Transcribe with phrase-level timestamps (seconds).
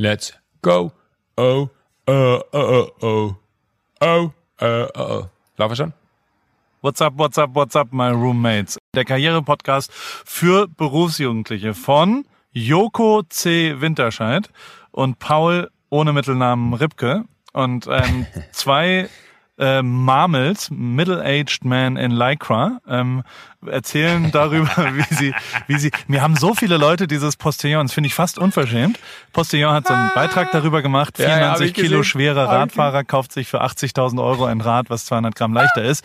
[0.00, 0.32] Let's
[0.62, 0.92] go.
[1.36, 1.70] Oh,
[2.06, 3.36] oh, oh, oh,
[4.00, 5.26] oh, oh, oh.
[5.56, 5.92] Laufen wir schon?
[6.82, 8.78] What's up, what's up, what's up, my roommates?
[8.94, 13.80] Der Karriere-Podcast für Berufsjugendliche von Joko C.
[13.80, 14.48] Winterscheid
[14.92, 19.08] und Paul ohne Mittelnamen Ripke und ähm, zwei
[19.58, 23.22] äh, Marmels, Middle-Aged Man in Lycra, ähm,
[23.66, 25.34] erzählen darüber, wie sie,
[25.66, 28.98] wie sie, mir haben so viele Leute dieses Postillon, das finde ich fast unverschämt.
[29.32, 32.04] Postillon hat so einen Beitrag darüber gemacht, 94 ja, Kilo gesehen.
[32.04, 36.04] schwerer Radfahrer kauft sich für 80.000 Euro ein Rad, was 200 Gramm leichter ist.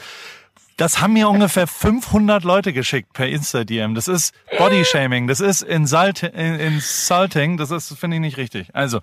[0.77, 3.94] Das haben mir ungefähr 500 Leute geschickt per Insta-DM.
[3.95, 8.70] Das ist Bodyshaming, das ist Insult in- Insulting, das ist, finde ich nicht richtig.
[8.73, 8.99] Also,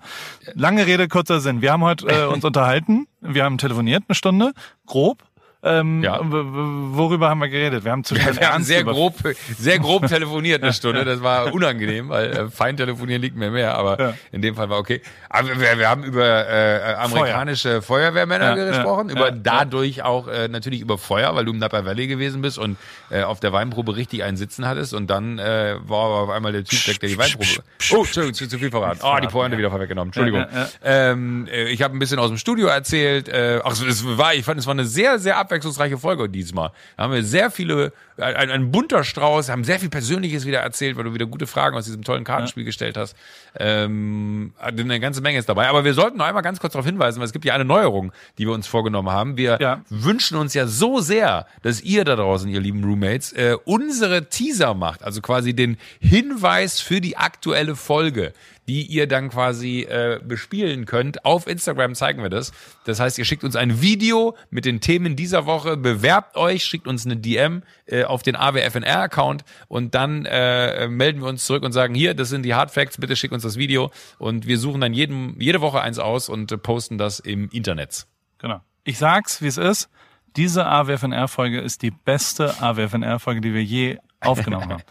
[0.53, 1.61] lange Rede, kurzer Sinn.
[1.61, 4.51] Wir haben heute äh, uns unterhalten, wir haben telefoniert eine Stunde,
[4.85, 5.23] grob.
[5.63, 6.19] Ähm, Ja.
[6.23, 7.83] Worüber haben wir geredet?
[7.85, 9.15] Wir haben zu Wir haben sehr grob,
[9.57, 11.05] sehr grob telefoniert eine Stunde.
[11.05, 14.13] Das war unangenehm, weil äh, fein telefonieren liegt mir mehr, aber Ja.
[14.31, 15.01] in dem Fall war okay.
[15.29, 20.81] Aber wir, wir haben über äh, amerikanische Feuerwehrmänner Ja, gesprochen, über dadurch auch äh, natürlich
[20.81, 22.77] über Feuer, weil du im Napa Valley gewesen bist und
[23.09, 26.51] äh, auf der Weinprobe richtig einen Sitzen hattest und dann äh, war aber auf einmal
[26.53, 27.63] der Typ weg, der die Weinprobe.
[27.91, 28.99] Oh, Entschuldigung, zu, zu viel verraten.
[29.03, 30.07] Oh, die Pointe wieder vorweggenommen.
[30.09, 30.45] Entschuldigung.
[30.83, 33.29] Ähm, äh, ich habe ein bisschen aus dem Studio erzählt.
[33.29, 36.71] Äh, ach, es war, ich fand, es war eine sehr, sehr abwechslungsreiche Folge diesmal.
[36.95, 37.91] Da haben wir sehr viele,
[38.21, 41.75] ein, ein bunter Strauß, haben sehr viel Persönliches wieder erzählt, weil du wieder gute Fragen
[41.77, 43.15] aus diesem tollen Kartenspiel gestellt hast.
[43.57, 45.67] Ähm, eine ganze Menge ist dabei.
[45.69, 48.11] Aber wir sollten noch einmal ganz kurz darauf hinweisen, weil es gibt ja eine Neuerung,
[48.37, 49.37] die wir uns vorgenommen haben.
[49.37, 49.81] Wir Ja.
[49.89, 54.73] wünschen uns ja so sehr, dass ihr da draußen, ihr lieben Roommates, äh, unsere Teaser
[54.73, 58.33] macht, also quasi den Hinweis für die aktuelle Folge,
[58.67, 61.25] die ihr dann quasi äh, bespielen könnt.
[61.25, 62.53] Auf Instagram zeigen wir das.
[62.85, 66.87] Das heißt, ihr schickt uns ein Video mit den Themen dieser Woche, bewerbt euch, schickt
[66.87, 71.71] uns eine DM äh, auf den AWFNR-Account und dann äh, melden wir uns zurück und
[71.71, 74.81] sagen, hier, das sind die Hard Facts, bitte schickt uns das Video und wir suchen
[74.81, 78.05] dann jeden, jede Woche eins aus und äh, posten das im Internet.
[78.37, 78.61] Genau.
[78.83, 79.89] Ich sag's, wie es ist.
[80.35, 84.83] Diese AWFNR-Folge ist die beste AWFNR-Folge, die wir je aufgenommen haben.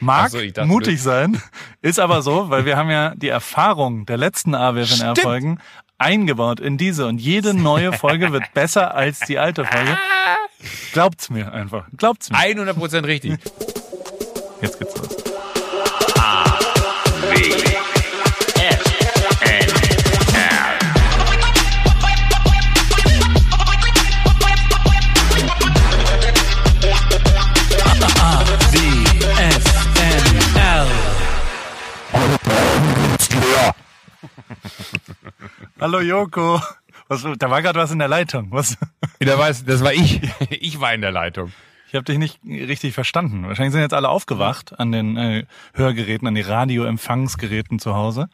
[0.00, 1.40] Mag so, dachte, mutig sein,
[1.80, 5.60] ist aber so, weil wir haben ja die Erfahrung der letzten AWFNR-Folgen
[5.98, 9.96] eingebaut in diese und jede neue Folge wird besser als die alte Folge.
[10.92, 11.86] Glaubt's mir einfach.
[11.96, 12.36] Glaubt's mir.
[12.36, 13.38] 100% richtig.
[14.60, 15.23] Jetzt geht's los.
[35.84, 36.62] Hallo Joko.
[37.08, 38.46] Was, da war gerade was in der Leitung.
[38.52, 38.78] Was?
[39.20, 40.18] Da war das war ich.
[40.48, 41.52] Ich war in der Leitung.
[41.88, 43.46] Ich habe dich nicht richtig verstanden.
[43.46, 48.30] Wahrscheinlich sind jetzt alle aufgewacht an den äh, Hörgeräten, an die Radioempfangsgeräten zu Hause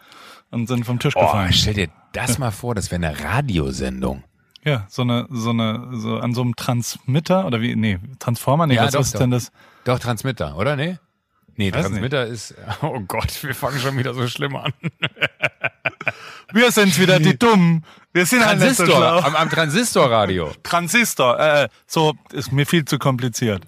[0.53, 1.53] und sind vom Tisch Oh, gefallen.
[1.53, 4.23] stell dir das mal vor, das wäre eine Radiosendung.
[4.63, 8.77] Ja, so eine, so eine, so an so einem Transmitter oder wie, nee, Transformer, nee,
[8.77, 9.19] Ja, was doch, ist doch.
[9.19, 9.51] denn das?
[9.83, 10.77] Doch, Transmitter, oder?
[10.77, 10.99] Nee?
[11.61, 12.55] Nee, Weiß Transmitter ist.
[12.81, 14.73] Oh Gott, wir fangen schon wieder so schlimm an.
[16.53, 17.85] Wir sind's wieder, die Dummen.
[18.13, 20.51] Wir sind halt nicht Transistor, am, am Transistorradio.
[20.65, 23.63] Transistor, äh, so, ist mir viel zu kompliziert.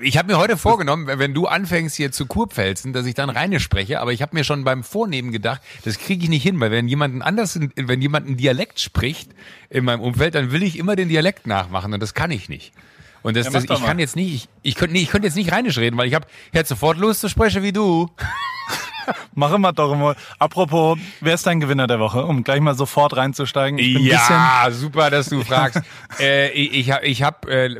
[0.00, 3.60] Ich habe mir heute vorgenommen, wenn du anfängst hier zu Kurpfälzen, dass ich dann reine
[3.60, 6.70] spreche, aber ich habe mir schon beim Vornehmen gedacht, das kriege ich nicht hin, weil
[6.70, 9.30] wenn jemand anders, wenn jemand einen Dialekt spricht
[9.68, 12.72] in meinem Umfeld, dann will ich immer den Dialekt nachmachen und das kann ich nicht.
[13.24, 13.80] Und das, Ja, das ich mal.
[13.80, 16.14] kann jetzt nicht, ich, ich könnte nee, ich könnte jetzt nicht rheinisch reden, weil ich
[16.14, 18.10] habe jetzt sofort Lust zu sprechen wie du.
[19.34, 20.14] Machen wir doch mal.
[20.38, 22.24] Apropos, wer ist dein Gewinner der Woche?
[22.24, 23.78] Um gleich mal sofort reinzusteigen.
[23.78, 25.80] Ich bin ein Ja, super, dass du fragst.
[26.20, 27.70] äh, ich habe ich hab, äh,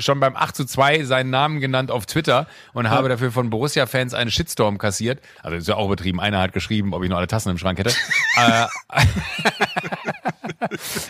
[0.00, 4.14] schon beim 8 zu 2 seinen Namen genannt auf Twitter und habe dafür von Borussia-Fans
[4.14, 5.20] einen Shitstorm kassiert.
[5.42, 6.20] Also ist ja auch übertrieben.
[6.20, 7.92] Einer hat geschrieben, ob ich noch alle Tassen im Schrank hätte.
[8.36, 8.66] äh,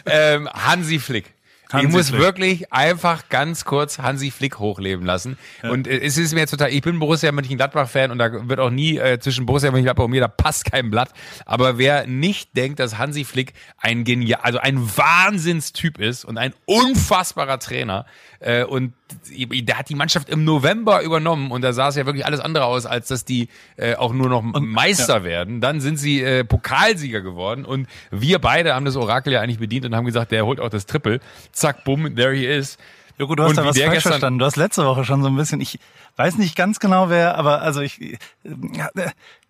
[0.07, 1.33] ähm, Hansi Flick.
[1.73, 2.21] Hansi ich muss Flick.
[2.21, 5.39] wirklich einfach ganz kurz Hansi Flick hochleben lassen.
[5.63, 8.71] Und äh, es ist mir jetzt total, ich bin Borussia Mönchengladbach-Fan und da wird auch
[8.71, 11.11] nie äh, zwischen Borussia Mönchengladbach und mir, da passt kein Blatt.
[11.47, 16.55] Aber wer nicht denkt, dass Hansi Flick ein genial, also ein Wahnsinnstyp ist und ein
[16.67, 18.07] unfassbarer Trainer
[18.41, 18.93] äh, und
[19.31, 22.65] der hat die Mannschaft im November übernommen und da sah es ja wirklich alles andere
[22.65, 25.61] aus, als dass die äh, auch nur noch Meister werden.
[25.61, 29.85] Dann sind sie äh, Pokalsieger geworden und wir beide haben das Orakel ja eigentlich bedient
[29.87, 31.21] und haben gesagt, der holt auch das Triple.
[31.63, 32.77] Zack, bumm, there he is.
[33.19, 34.39] Joko, du hast Und da was falsch verstanden.
[34.41, 35.79] Du hast letzte Woche schon so ein bisschen, ich
[36.17, 38.19] weiß nicht ganz genau wer, aber also ich, äh,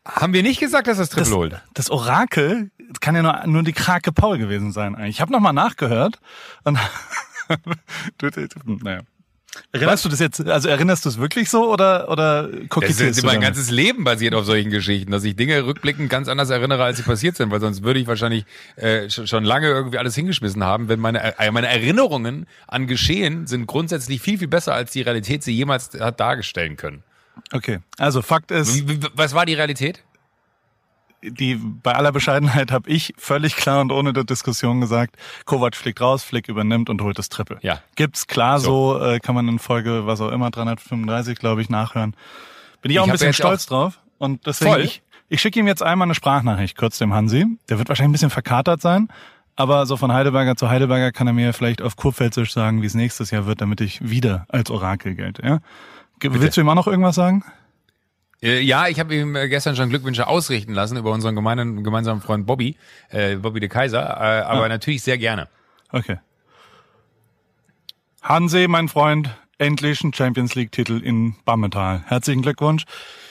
[0.05, 1.63] Haben wir nicht gesagt, dass das Triple das, holt?
[1.75, 2.71] das Orakel
[3.01, 5.17] kann ja nur, nur die Krake Paul gewesen sein eigentlich.
[5.17, 6.21] Ich habe nochmal nachgehört
[6.65, 6.79] und
[8.83, 9.01] naja.
[9.71, 13.23] Erinnerst du das jetzt, also erinnerst du es wirklich so oder, oder Das kokettierst ist,
[13.23, 13.49] du mein damit?
[13.49, 17.03] ganzes Leben basiert auf solchen Geschichten, dass ich Dinge rückblickend ganz anders erinnere, als sie
[17.03, 18.45] passiert sind, weil sonst würde ich wahrscheinlich
[18.77, 23.67] äh, schon, lange irgendwie alles hingeschmissen haben, wenn meine, äh, meine Erinnerungen an Geschehen sind
[23.67, 27.03] grundsätzlich viel, viel besser, als die Realität sie jemals hat darstellen können.
[27.53, 28.85] Okay, also Fakt ist,
[29.17, 30.03] Was war die Realität?
[31.23, 36.01] Die bei aller Bescheidenheit habe ich völlig klar und ohne der Diskussion gesagt, Kovac fliegt
[36.01, 37.59] raus, Flick übernimmt und holt das Triple.
[37.63, 37.81] Ja.
[37.97, 38.99] Gibt's klar So.
[38.99, 42.15] so, äh, kann man in Folge, was auch immer, 335, glaube ich, nachhören.
[42.81, 44.01] Bin ich, Ich auch ein bisschen stolz drauf.
[44.19, 44.81] Und deswegen, Voll.
[44.83, 47.47] ich, ich schicke ihm jetzt einmal eine Sprachnachricht kurz dem Hansi.
[47.69, 49.09] Der wird wahrscheinlich ein bisschen verkatert sein.
[49.55, 52.95] Aber so von Heidelberger zu Heidelberger kann er mir vielleicht auf Kurpfälzisch sagen, wie es
[52.95, 55.45] nächstes Jahr wird, damit ich wieder als Orakel gelte.
[55.47, 55.59] Ja?
[56.21, 57.45] Ge- Willst du ihm auch noch irgendwas sagen?
[58.43, 62.21] Äh, Ja, ich habe ihm äh, gestern schon Glückwünsche ausrichten lassen über unseren gemeinen, gemeinsamen
[62.21, 62.77] Freund Bobby,
[63.11, 65.49] äh, Bobby de Kaiser, äh, aber natürlich sehr gerne.
[65.91, 66.19] Okay.
[68.23, 72.03] Hanse, mein Freund, endlich ein Champions League-Titel in Bammental.
[72.07, 72.85] Herzlichen Glückwunsch.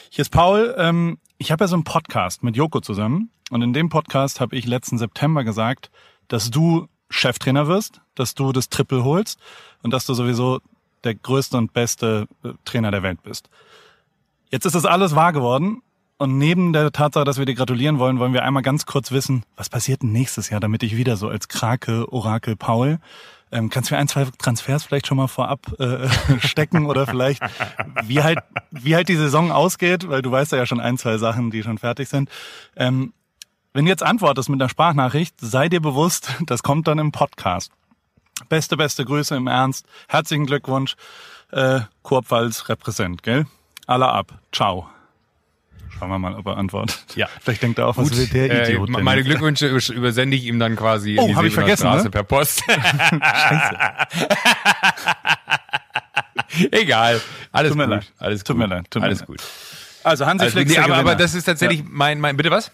[0.10, 0.76] Hier ist Paul.
[0.78, 3.32] Ähm, ich habe ja so einen Podcast mit Joko zusammen.
[3.50, 5.92] Und in dem Podcast habe ich letzten September gesagt,
[6.28, 9.40] dass du Cheftrainer wirst, dass du das Triple holst
[9.82, 10.60] und dass du sowieso
[11.04, 13.50] der größte und beste äh, Trainer der Welt bist.
[14.52, 15.82] Jetzt ist das alles wahr geworden.
[16.18, 19.44] Und neben der Tatsache, dass wir dir gratulieren wollen, wollen wir einmal ganz kurz wissen,
[19.56, 23.00] was passiert nächstes Jahr, damit ich wieder so als Krake, Orakel, Paul,
[23.52, 26.08] ähm, kannst du mir ein, zwei Transfers vielleicht schon mal vorab äh,
[26.40, 27.42] stecken oder vielleicht,
[28.04, 28.38] wie halt,
[28.70, 31.80] wie halt die Saison ausgeht, weil du weißt ja schon ein, zwei Sachen, die schon
[31.80, 32.30] fertig sind.
[32.76, 33.14] Ähm,
[33.74, 37.72] wenn du jetzt antwortest mit einer Sprachnachricht, sei dir bewusst, das kommt dann im Podcast.
[38.48, 39.86] Beste, beste Grüße im Ernst.
[40.08, 40.96] Herzlichen Glückwunsch.
[41.52, 43.46] Äh, Kurpfalz repräsent, gell?
[43.92, 44.34] Aller ab.
[44.52, 44.88] Ciao.
[46.00, 47.04] Schauen wir mal, ob er antwortet.
[47.16, 47.28] Ja.
[47.42, 49.24] Vielleicht denkt er auch, was will der äh, Idiot denn meine?
[49.24, 52.10] Glückwünsche üb- übersende ich ihm dann quasi Oh, in die hab ich vergessen, Straße ne?
[52.10, 52.64] per Post.
[56.72, 57.22] Egal,
[57.52, 58.12] alles Tut mir gut, leid.
[58.20, 59.28] alles Tut gut, mir leid, tut mir alles leid.
[59.28, 59.42] gut.
[60.04, 60.78] Also Hansi Alles Flick gut.
[60.78, 62.72] Nee, aber, aber das ist tatsächlich mein, mein, bitte was?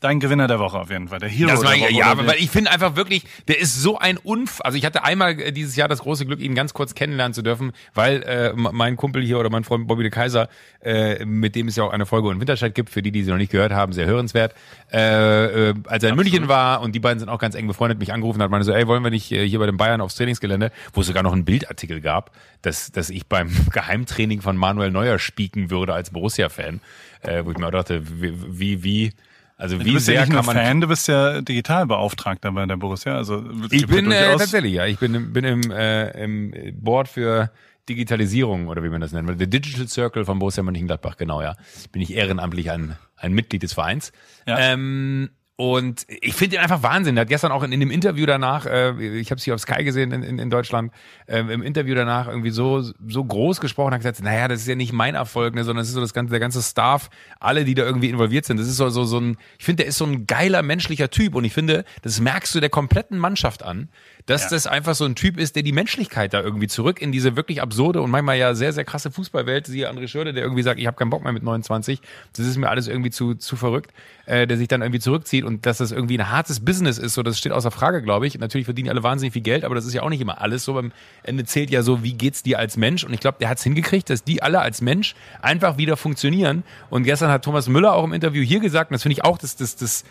[0.00, 1.20] Dein Gewinner der Woche auf jeden Fall.
[1.20, 1.92] Der Hero Das war, der Woche.
[1.92, 4.60] ja, weil ich finde einfach wirklich, der ist so ein Unf.
[4.60, 7.40] Also ich hatte einmal äh, dieses Jahr das große Glück, ihn ganz kurz kennenlernen zu
[7.40, 10.50] dürfen, weil äh, mein Kumpel hier oder mein Freund Bobby de Kaiser,
[10.82, 13.30] äh, mit dem es ja auch eine Folge in Winterscheid gibt, für die, die sie
[13.30, 14.54] noch nicht gehört haben, sehr hörenswert.
[14.92, 17.98] Äh, äh, als er in München war und die beiden sind auch ganz eng befreundet,
[17.98, 20.16] mich angerufen hat, meinte so, ey, wollen wir nicht äh, hier bei den Bayern aufs
[20.16, 24.90] Trainingsgelände, wo es sogar noch einen Bildartikel gab, dass, dass ich beim Geheimtraining von Manuel
[24.90, 26.82] Neuer spieken würde als Borussia-Fan,
[27.22, 29.12] äh, wo ich mir auch dachte, wie, wie, wie
[29.56, 32.52] also Du wie bist ja sehr nicht nur kann man Fan, du bist ja Digitalbeauftragter
[32.52, 33.16] bei der Borussia.
[33.16, 34.86] Also ich gibt ja bin äh, tatsächlich, ja.
[34.86, 37.50] Ich bin, im- bin im, äh, im Board für
[37.88, 39.38] Digitalisierung oder wie man das nennt.
[39.38, 41.54] The Digital Circle von Borussia Mönchengladbach, genau, ja.
[41.92, 44.12] Bin ich ehrenamtlich ein, ein Mitglied des Vereins.
[44.46, 44.58] Ja.
[44.58, 47.16] Ähm, und ich finde ihn einfach Wahnsinn.
[47.16, 49.60] Er hat gestern auch in, in dem Interview danach, äh, ich habe es hier auf
[49.60, 50.92] Sky gesehen in, in, in Deutschland,
[51.26, 54.74] äh, im Interview danach irgendwie so so groß gesprochen, hat gesagt, naja, das ist ja
[54.74, 57.08] nicht mein Erfolg, ne, sondern es ist so das ganze, der ganze Staff,
[57.40, 58.60] alle, die da irgendwie involviert sind.
[58.60, 61.34] Das ist so so, so ein, ich finde, der ist so ein geiler menschlicher Typ
[61.34, 63.88] und ich finde, das merkst du der kompletten Mannschaft an,
[64.26, 64.50] dass Ja.
[64.50, 67.62] das einfach so ein Typ ist, der die Menschlichkeit da irgendwie zurück in diese wirklich
[67.62, 70.86] absurde und manchmal ja sehr, sehr krasse Fußballwelt, siehe André Schürde, der irgendwie sagt, ich
[70.86, 72.00] habe keinen Bock mehr mit 29,
[72.36, 73.92] das ist mir alles irgendwie zu, zu verrückt,
[74.26, 77.22] äh, der sich dann irgendwie zurückzieht und dass das irgendwie ein hartes Business ist, so
[77.22, 78.38] das steht außer Frage, glaube ich.
[78.38, 80.64] Natürlich verdienen die alle wahnsinnig viel Geld, aber das ist ja auch nicht immer alles
[80.64, 80.76] so.
[80.76, 80.92] Am
[81.22, 83.64] Ende zählt ja so, wie geht's dir als Mensch und ich glaube, der hat es
[83.64, 88.04] hingekriegt, dass die alle als Mensch einfach wieder funktionieren und gestern hat Thomas Müller auch
[88.04, 90.04] im Interview hier gesagt, und das finde ich auch, das, das, das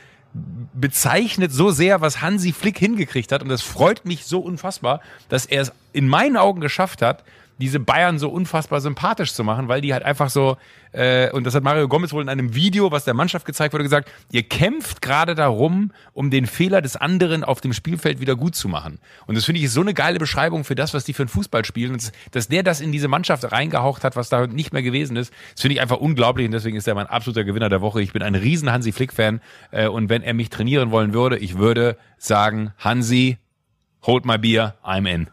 [0.73, 3.41] bezeichnet so sehr, was Hansi Flick hingekriegt hat.
[3.41, 7.23] Und das freut mich so unfassbar, dass er es in meinen Augen geschafft hat,
[7.59, 10.57] diese Bayern so unfassbar sympathisch zu machen, weil die halt einfach so,
[10.91, 13.83] äh, und das hat Mario Gomez wohl in einem Video, was der Mannschaft gezeigt wurde,
[13.83, 18.55] gesagt, ihr kämpft gerade darum, um den Fehler des anderen auf dem Spielfeld wieder gut
[18.55, 18.99] zu machen.
[19.25, 21.29] Und das finde ich ist so eine geile Beschreibung für das, was die für einen
[21.29, 21.93] Fußball spielen.
[21.93, 25.15] Und das- dass der das in diese Mannschaft reingehaucht hat, was da nicht mehr gewesen
[25.15, 28.01] ist, das finde ich einfach unglaublich und deswegen ist er mein absoluter Gewinner der Woche.
[28.01, 31.57] Ich bin ein riesen Hansi Flick-Fan äh, und wenn er mich trainieren wollen würde, ich
[31.57, 33.37] würde sagen, Hansi,
[34.05, 35.27] hold my beer, I'm in.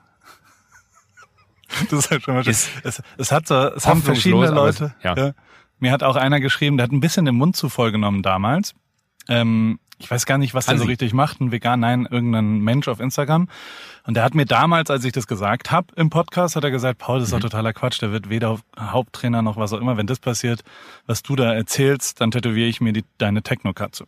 [1.90, 2.52] Das ist halt schon mal schön.
[2.52, 4.94] Es, es hat so, es haben verschiedene aber es- Leute.
[5.02, 5.14] ja.
[5.16, 5.32] ja.
[5.78, 8.72] Mir hat auch einer geschrieben, der hat ein bisschen den Mund zu voll genommen damals.
[9.28, 11.40] Ähm, ich weiß gar nicht, was der so richtig macht.
[11.40, 13.48] Ein Vegan, nein, irgendein Mensch auf Instagram.
[14.04, 16.98] Und der hat mir damals, als ich das gesagt habe im Podcast, hat er gesagt,
[16.98, 17.42] Paul, das ist doch Mhm.
[17.42, 18.00] totaler Quatsch.
[18.02, 19.96] Der wird weder Haupttrainer noch was auch immer.
[19.96, 20.62] Wenn das passiert,
[21.06, 24.06] was du da erzählst, dann tätowiere ich mir die, deine Technokatze.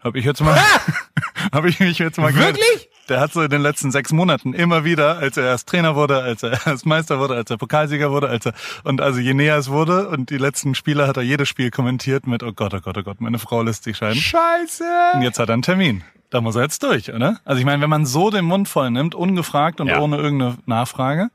[0.00, 0.58] Hab ich jetzt mal,
[1.52, 2.56] hab ich mich jetzt mal gehört.
[2.58, 2.89] Wirklich?
[3.08, 6.22] Der hat so in den letzten sechs Monaten immer wieder, als er erst Trainer wurde,
[6.22, 8.52] als er erst Meister wurde, als er Pokalsieger wurde, als er,
[8.84, 12.26] und also je näher es wurde und die letzten Spiele hat er jedes Spiel kommentiert
[12.28, 14.20] mit, oh Gott, oh Gott, oh Gott, meine Frau lässt sich scheiden.
[14.20, 14.84] Scheiße!
[15.14, 16.04] Und jetzt hat er einen Termin.
[16.30, 17.40] Da muss er jetzt durch, oder?
[17.44, 19.98] Also ich meine, wenn man so den Mund voll nimmt, ungefragt und Ja.
[19.98, 21.30] ohne irgendeine Nachfrage,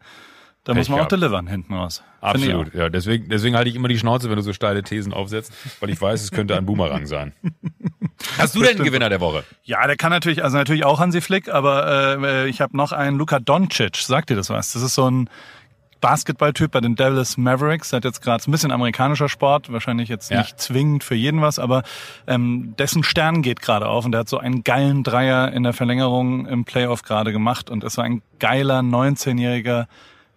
[0.64, 1.12] Da muss man auch gehabt.
[1.12, 2.02] delivern hinten raus.
[2.22, 2.90] Absolut, ja.
[2.90, 6.02] Deswegen, deswegen halte ich immer die Schnauze, wenn du so steile Thesen aufsetzt, weil ich
[6.02, 7.34] weiß, es könnte ein Boomerang sein.
[8.38, 9.44] Hast du denn einen Gewinner der Woche?
[9.64, 13.18] Ja, der kann natürlich, also natürlich auch Hansi Flick, aber äh, ich habe noch einen
[13.18, 13.98] Luka Doncic.
[13.98, 14.74] Sagt dir das was?
[14.74, 15.30] Das ist so ein
[16.02, 17.92] Basketballtyp bei den Dallas Mavericks.
[17.94, 20.40] Hat jetzt gerade ein bisschen amerikanischer Sport, wahrscheinlich jetzt Ja.
[20.40, 21.84] nicht zwingend für jeden was, aber
[22.28, 25.74] ähm, dessen Stern geht gerade auf und der hat so einen geilen Dreier in der
[25.74, 29.86] Verlängerung im Playoff gerade gemacht und es war ein geiler 19-jähriger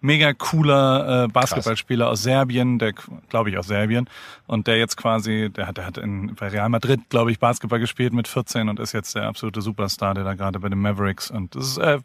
[0.01, 2.93] mega cooler äh, Basketballspieler aus Serbien, der
[3.29, 4.09] glaube ich aus Serbien
[4.47, 7.81] und der jetzt quasi, der hat, der hat in bei Real Madrid, glaube ich, Basketball
[7.81, 11.31] gespielt mit 14 und ist jetzt der absolute Superstar, der da gerade bei den Mavericks
[11.31, 11.99] und das ist äh,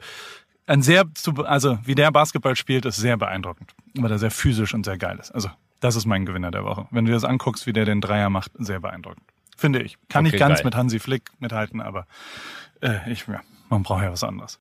[0.65, 1.03] ein sehr,
[1.45, 5.17] also wie der Basketball spielt, ist sehr beeindruckend, weil er sehr physisch und sehr geil
[5.19, 5.31] ist.
[5.31, 6.88] Also das ist mein Gewinner der Woche.
[6.91, 9.25] Wenn du dir das anguckst, wie der den Dreier macht, sehr beeindruckend.
[9.57, 9.97] Finde ich.
[10.09, 10.65] Kann Okay, nicht ganz geil.
[10.65, 12.07] mit Hansi Flick mithalten, aber
[12.81, 14.59] äh, ich, ja, man braucht ja was anderes.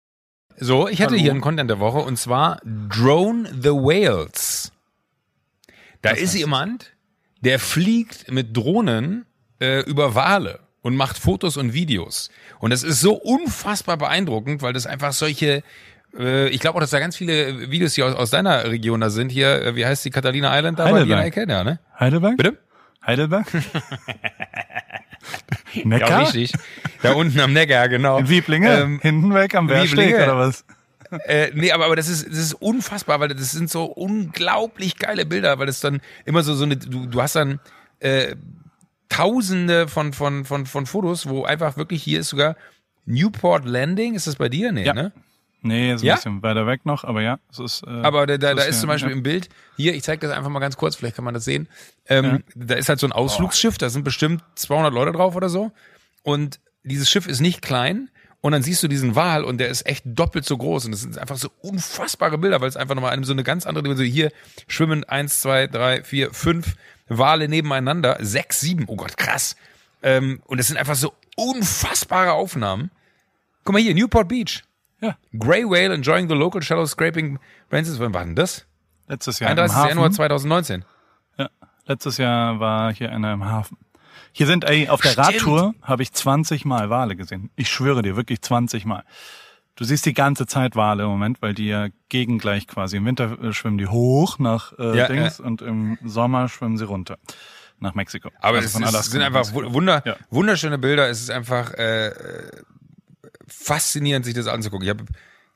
[0.59, 1.21] So, ich hätte Hallo.
[1.23, 4.73] hier einen Content der Woche und zwar Drone the Whales.
[6.03, 6.93] Da Was ist jemand,
[7.41, 9.25] der fliegt mit Drohnen
[9.61, 12.31] äh, über Wale und macht Fotos und Videos.
[12.59, 15.63] Und das ist so unfassbar beeindruckend, weil das einfach solche,
[16.17, 19.11] äh, ich glaube auch, dass da ganz viele Videos hier aus, aus deiner Region da
[19.11, 19.31] sind.
[19.31, 20.85] Hier, äh, wie heißt die Catalina Island da?
[20.85, 21.37] bei dir in der Heidelberg.
[21.45, 21.53] Ecke?
[21.53, 21.79] Ja, ne?
[21.99, 22.37] Heidelberg?
[22.37, 22.59] Bitte?
[23.07, 23.47] Heidelberg?
[25.75, 26.21] Ja, Neckar?
[26.23, 26.53] richtig.
[27.03, 28.19] Da unten am Neckar, genau.
[28.19, 28.81] In Wieblinge?
[28.81, 30.65] Ähm, Hinten weg am Bergsteg oder was?
[31.27, 35.25] Äh, nee, aber, aber das ist, das ist unfassbar, weil das sind so unglaublich geile
[35.25, 37.61] Bilder, weil das dann immer so, so eine, du, du hast dann
[38.01, 38.35] äh,
[39.09, 42.57] tausende von, von, von, von Fotos, wo einfach wirklich, hier ist sogar
[43.07, 44.73] Newport Landing, ist das bei dir?
[44.73, 44.95] Nee, Ja.
[44.95, 45.13] ne?
[45.63, 46.15] Nee, ist ein Ja?
[46.17, 47.83] bisschen weiter weg noch, aber ja, es ist.
[47.87, 49.17] Äh, Aber da, da, da ist ja, zum Beispiel ja.
[49.17, 51.69] im Bild, hier, ich zeige das einfach mal ganz kurz, vielleicht kann man das sehen.
[52.07, 55.71] Ähm, Da ist halt so ein Ausflugsschiff, da sind bestimmt 200 Leute drauf oder so.
[56.23, 58.09] Und dieses Schiff ist nicht klein.
[58.45, 60.87] Und dann siehst du diesen Wal und der ist echt doppelt so groß.
[60.87, 63.69] Und das sind einfach so unfassbare Bilder, weil es einfach nochmal eine, so eine ganz
[63.69, 64.09] andere Dimension.
[64.09, 64.33] Hier
[64.67, 66.75] schwimmen eins, zwei, drei, vier, fünf
[67.07, 68.17] Wale nebeneinander.
[68.21, 68.87] Sechs, sieben.
[68.89, 69.55] Oh Gott, krass.
[70.03, 72.91] Ähm, und das sind einfach so unfassbare Aufnahmen.
[73.63, 74.65] Guck mal hier, Newport Beach.
[75.03, 77.99] Ja, Grey Whale enjoying the local shallow scraping branches.
[77.99, 78.67] Wann war denn das?
[79.09, 79.77] letztes Jahr im 31.
[79.77, 79.89] Hafen.
[79.91, 80.85] Januar 2019.
[81.37, 81.51] Ja,
[81.87, 83.77] letztes Jahr war hier einer im Hafen.
[84.33, 85.27] Hier sind, ey, auf der Stimmt.
[85.29, 87.51] Radtour habe ich 20 Mal Wale gesehen.
[87.57, 89.05] Ich schwöre dir, wirklich 20 Mal.
[89.75, 92.97] Du siehst die ganze Zeit Wale im Moment, weil die ja gegengleich quasi.
[92.99, 96.85] Im Winter äh, schwimmen die hoch nach äh, Ja, Dings und im Sommer schwimmen sie
[96.87, 97.19] runter
[97.79, 98.31] nach Mexiko.
[98.41, 100.17] Aber Also es, ist, sind einfach wunder, Ja.
[100.31, 101.09] wunderschöne Bilder.
[101.11, 102.13] Es ist einfach äh,
[103.53, 104.85] faszinierend, sich das anzugucken.
[104.85, 105.05] Ich habe,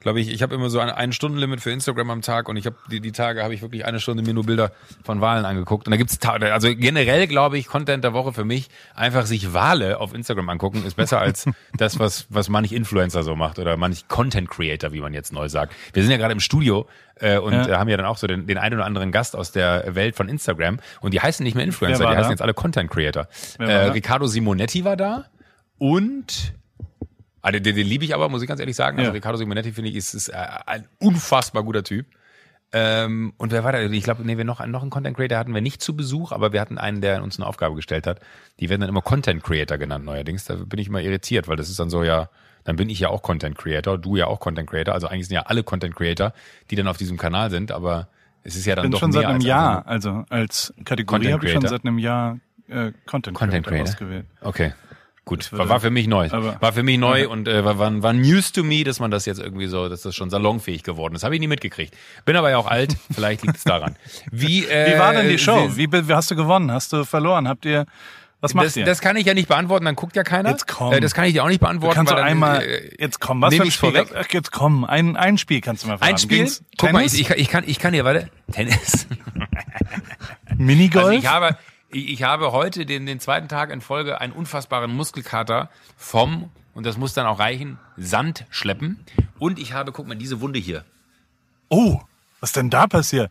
[0.00, 2.66] glaube ich, ich habe immer so ein, ein Stundenlimit für Instagram am Tag und ich
[2.66, 4.70] habe die, die Tage habe ich wirklich eine Stunde mir nur Bilder
[5.04, 5.86] von Walen angeguckt.
[5.86, 9.98] Und da gibt's also generell glaube ich Content der Woche für mich einfach sich Wale
[9.98, 14.06] auf Instagram angucken ist besser als das was was manch Influencer so macht oder manch
[14.06, 15.74] Content Creator, wie man jetzt neu sagt.
[15.94, 16.86] Wir sind ja gerade im Studio
[17.16, 17.78] äh, und Ja.
[17.78, 20.28] haben ja dann auch so den, den einen oder anderen Gast aus der Welt von
[20.28, 22.30] Instagram und die heißen nicht mehr Influencer, die heißen da?
[22.30, 23.28] jetzt alle Content Creator.
[23.58, 23.92] Äh, da?
[23.92, 25.24] Riccardo Simonetti war da
[25.78, 26.52] und
[27.48, 28.98] ah, den, den, liebe ich aber, muss ich ganz ehrlich sagen.
[28.98, 29.14] Also Ja.
[29.14, 30.36] Riccardo Simonetti finde ich ist, ist äh,
[30.66, 32.06] ein unfassbar guter Typ.
[32.72, 33.80] Ähm, und wer war da?
[33.80, 36.52] Ich glaube, nee, wir noch, noch einen Content Creator hatten wir nicht zu Besuch, aber
[36.52, 38.20] wir hatten einen, der uns eine Aufgabe gestellt hat.
[38.58, 40.44] Die werden dann immer Content Creator genannt neuerdings.
[40.44, 42.28] Da bin ich immer irritiert, weil das ist dann so ja,
[42.64, 44.92] dann bin ich ja auch Content Creator, du ja auch Content Creator.
[44.92, 46.32] Also eigentlich sind ja alle Content Creator,
[46.70, 48.08] die dann auf diesem Kanal sind, aber
[48.42, 50.74] es ist ja dann bin doch schon mehr seit einem als Jahr, einfach also als
[50.84, 53.92] Kategorie Content habe ich schon seit einem Jahr äh, Content, Content Creator Creator.
[53.92, 54.26] ausgewählt.
[54.40, 54.72] Okay.
[55.28, 56.30] Gut, war, war für mich neu.
[56.30, 59.26] war für mich neu und äh, war, war, war news to me, dass man das
[59.26, 61.24] jetzt irgendwie so, dass das schon salonfähig geworden ist.
[61.24, 61.96] Habe ich nie mitgekriegt.
[62.24, 63.96] Bin aber ja auch alt, vielleicht liegt es daran.
[64.30, 65.68] Wie, äh, Wie war denn die Show?
[65.74, 66.70] Wie, wie hast du gewonnen?
[66.70, 67.48] Hast du verloren?
[67.48, 67.86] Habt ihr,
[68.40, 68.84] was macht das, ihr?
[68.84, 70.50] das kann ich ja nicht beantworten, dann guckt ja keiner.
[70.50, 70.92] Jetzt komm.
[70.92, 71.96] Äh, das kann ich dir auch nicht du beantworten.
[71.96, 73.90] kannst doch weil dann, einmal, äh, jetzt komm, was für ein Spiel?
[73.90, 74.12] vorweg?
[74.16, 76.14] Ach, jetzt komm, ein, ein Spiel kannst du mal verraten.
[76.14, 76.38] ein Spiel?
[76.38, 77.14] Ging's Guck mal, Tennis?
[77.14, 79.08] ich, ich, kann- ich kann, ich kann hier, warte, Tennis.
[80.56, 81.06] Minigolf?
[81.06, 81.56] Also ich habe,
[81.96, 86.84] ich, ich habe heute den, den zweiten Tag in Folge einen unfassbaren Muskelkater vom, und
[86.86, 89.04] das muss dann auch reichen, Sand schleppen.
[89.38, 90.84] Und ich habe, guck mal, diese Wunde hier.
[91.68, 92.00] oh,
[92.40, 93.30] was denn da passiert?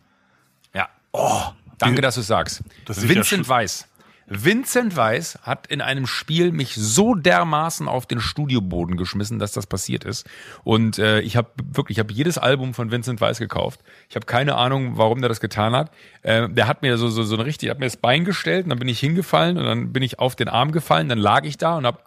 [0.74, 0.88] Ja.
[1.12, 1.42] Oh,
[1.78, 2.62] danke, dass du sagst.
[2.84, 3.86] Das ja Vincent sch- Weiss.
[4.28, 9.66] Vincent Weiss hat in einem Spiel mich so dermaßen auf den Studioboden geschmissen, dass das
[9.66, 10.26] passiert ist.
[10.64, 13.80] Und äh, ich habe wirklich, ich habe jedes Album von Vincent Weiss gekauft.
[14.08, 15.92] Ich habe keine Ahnung, warum der das getan hat.
[16.22, 18.70] Äh, der hat mir so so so eine richtig, hat mir das Bein gestellt und
[18.70, 21.08] dann bin ich hingefallen und dann bin ich auf den Arm gefallen.
[21.08, 21.98] Dann lag ich da und habe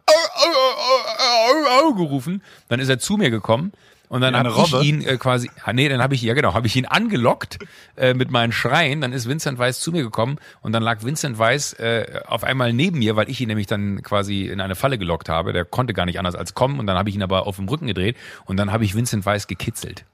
[1.95, 2.41] gerufen.
[2.67, 3.71] Dann ist er zu mir gekommen.
[4.09, 6.65] Und dann habe ich ihn äh, quasi, ah, nee, dann habe ich, ja genau, habe
[6.65, 7.59] ich ihn angelockt
[7.95, 9.01] äh, mit meinen Schreien.
[9.01, 12.73] Dann ist Vincent Weiss zu mir gekommen und dann lag Vincent Weiss äh, auf einmal
[12.73, 15.53] neben mir, weil ich ihn nämlich dann quasi in eine Falle gelockt habe.
[15.53, 17.69] Der konnte gar nicht anders als kommen und dann habe ich ihn aber auf dem
[17.69, 20.05] Rücken gedreht und dann habe ich Vincent Weiss gekitzelt.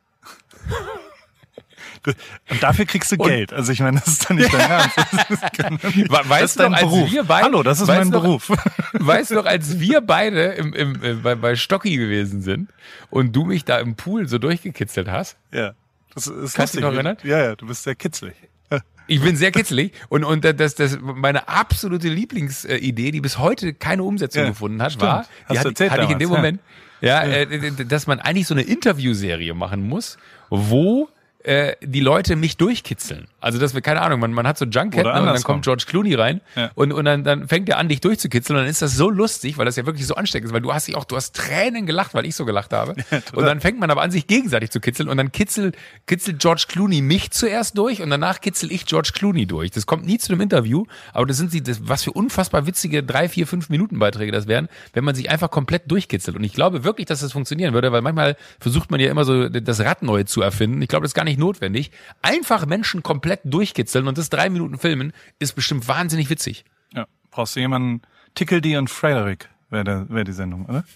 [2.49, 3.53] Und dafür kriegst du Geld.
[3.53, 4.97] Also ich meine, das ist doch nicht dein Ernst.
[4.97, 7.09] Das ist, weißt dein noch, Beruf.
[7.27, 8.51] Beide, Hallo, das ist mein noch, Beruf.
[8.93, 12.69] Weißt du noch, als wir beide im, im, im, bei, bei Stocki gewesen sind
[13.09, 15.37] und du mich da im Pool so durchgekitzelt hast?
[15.53, 15.73] Ja.
[16.13, 17.17] Das ist Kannst du dich noch erinnern?
[17.23, 18.35] Ja, ja, du bist sehr kitzlig.
[19.07, 24.01] Ich bin sehr kitzelig und, und das, das, meine absolute Lieblingsidee, die bis heute keine
[24.01, 25.03] Umsetzung ja, gefunden hat, stimmt.
[25.03, 26.59] war, die Hast hatte, hatte ich in dem Moment,
[27.01, 27.33] ja, ja.
[27.41, 30.17] Äh, dass man eigentlich so eine Interviewserie machen muss,
[30.49, 31.07] wo
[31.45, 33.27] äh, die Leute mich durchkitzeln.
[33.39, 36.15] Also dass wir, keine Ahnung, man, man hat so Junkhead und dann kommt George Clooney
[36.15, 36.71] rein ja.
[36.73, 39.57] und, und dann, dann fängt er an, dich durchzukitzeln und dann ist das so lustig,
[39.57, 41.85] weil das ja wirklich so ansteckend ist, weil du hast dich auch, du hast Tränen
[41.85, 42.95] gelacht, weil ich so gelacht habe.
[43.11, 46.39] Ja, und dann fängt man aber an, sich gegenseitig zu kitzeln und dann kitzelt, kitzelt
[46.39, 49.71] George Clooney mich zuerst durch und danach kitzel ich George Clooney durch.
[49.71, 53.03] Das kommt nie zu einem Interview, aber das sind sie, das, was für unfassbar witzige
[53.03, 56.35] drei, vier, fünf Minuten Beiträge das wären, wenn man sich einfach komplett durchkitzelt.
[56.35, 59.47] Und ich glaube wirklich, dass das funktionieren würde, weil manchmal versucht man ja immer so
[59.47, 60.81] das Rad neu zu erfinden.
[60.81, 61.91] Ich glaube, das ist gar nicht notwendig.
[62.21, 66.65] Einfach Menschen komplett durchkitzeln und das drei Minuten filmen ist bestimmt wahnsinnig witzig.
[66.93, 68.01] Ja, brauchst du jemanden,
[68.35, 70.83] Tickledy und Frederick wäre wär die Sendung, oder?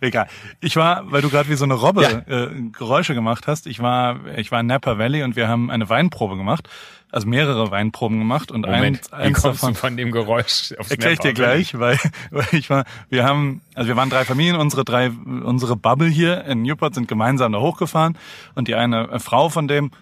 [0.00, 0.28] Egal.
[0.60, 2.44] Ich war, weil du gerade wie so eine Robbe ja.
[2.44, 5.88] äh, Geräusche gemacht hast, ich war, ich war in Napa Valley und wir haben eine
[5.88, 6.68] Weinprobe gemacht,
[7.14, 11.32] also mehrere Weinproben gemacht und Moment, eins, eins davon von dem Geräusch erkläre ich dir
[11.32, 11.98] gleich, weil,
[12.30, 16.44] weil ich war, wir haben, also wir waren drei Familien, unsere drei, unsere Bubble hier
[16.44, 18.18] in Newport sind gemeinsam da hochgefahren
[18.56, 19.92] und die eine Frau von dem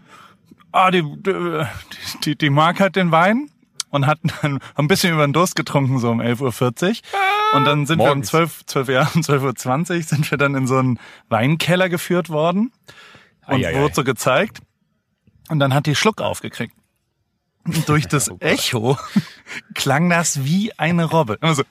[0.73, 1.05] ah, die,
[2.25, 3.51] die, die mag halt den Wein
[3.91, 7.59] und hatten dann ein bisschen über den Durst getrunken, so um 11.40 Uhr.
[7.59, 8.33] Und dann sind Morgens.
[8.33, 11.91] wir um 12, 12, ja, um 12.20 Uhr sind wir dann in so einen Weinkeller
[11.91, 12.73] geführt worden
[13.47, 14.61] und ai, wurde so gezeigt.
[15.51, 16.75] Und dann hat die Schluck aufgekriegt.
[17.65, 18.99] Und durch das oh Echo
[19.75, 21.39] klang das wie eine Robbe.
[21.41, 21.63] Immer so.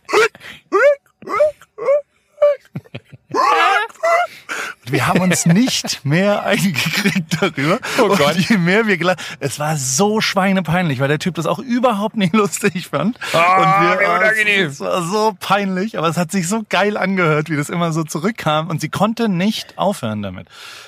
[4.86, 7.79] wir haben uns nicht mehr eingekriegt darüber.
[8.00, 8.36] Oh Gott.
[8.36, 12.17] Und je mehr wir gelacht, es war so schweinepeinlich, weil der Typ das auch überhaupt
[12.17, 13.17] nicht lustig fand.
[13.33, 14.67] Oh, und wir, wie unangenehm.
[14.67, 18.03] Es war so peinlich, aber es hat sich so geil angehört, wie das immer so
[18.03, 20.47] zurückkam und sie konnte nicht aufhören damit.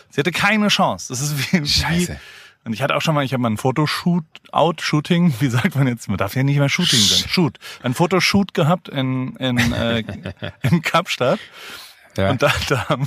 [0.09, 1.07] Sie hatte keine Chance.
[1.09, 2.13] Das ist wie, Scheiße.
[2.13, 5.47] Wie, und ich hatte auch schon mal, ich habe mal ein Fotoshoot, Out, Shooting, wie
[5.47, 6.07] sagt man jetzt?
[6.07, 7.29] Man darf ja nicht mehr Shooting sein.
[7.29, 7.57] Shoot.
[7.81, 10.03] Ein Fotoshoot gehabt in, in, äh,
[10.61, 11.39] in Kapstadt.
[12.17, 12.29] Ja.
[12.29, 12.97] Und da, da, da,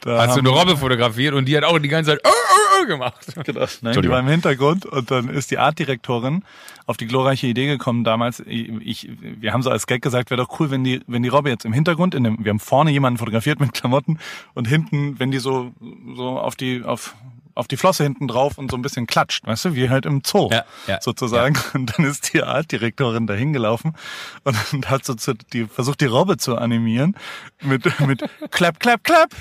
[0.00, 2.82] da Hast du eine Robbe fotografiert und die hat auch die ganze Zeit äh, äh,
[2.82, 3.26] äh gemacht.
[3.44, 3.66] Genau.
[3.80, 6.44] Nein, die war im Hintergrund und dann ist die Artdirektorin
[6.84, 8.40] auf die glorreiche Idee gekommen damals.
[8.46, 11.48] Ich, wir haben so als Gag gesagt, wäre doch cool, wenn die, wenn die Robbe
[11.48, 14.18] jetzt im Hintergrund, in dem, wir haben vorne jemanden fotografiert mit Klamotten
[14.52, 15.72] und hinten, wenn die so,
[16.14, 17.14] so auf die, auf,
[17.56, 20.22] auf die Flosse hinten drauf und so ein bisschen klatscht, weißt du, wie halt im
[20.24, 21.54] Zoo ja, ja, sozusagen.
[21.54, 21.62] Ja.
[21.74, 23.96] Und dann ist die Artdirektorin da hingelaufen
[24.44, 27.16] und, und hat so zu, die, versucht die Robbe zu animieren
[27.62, 29.34] mit, mit Clap, Clap, Clap.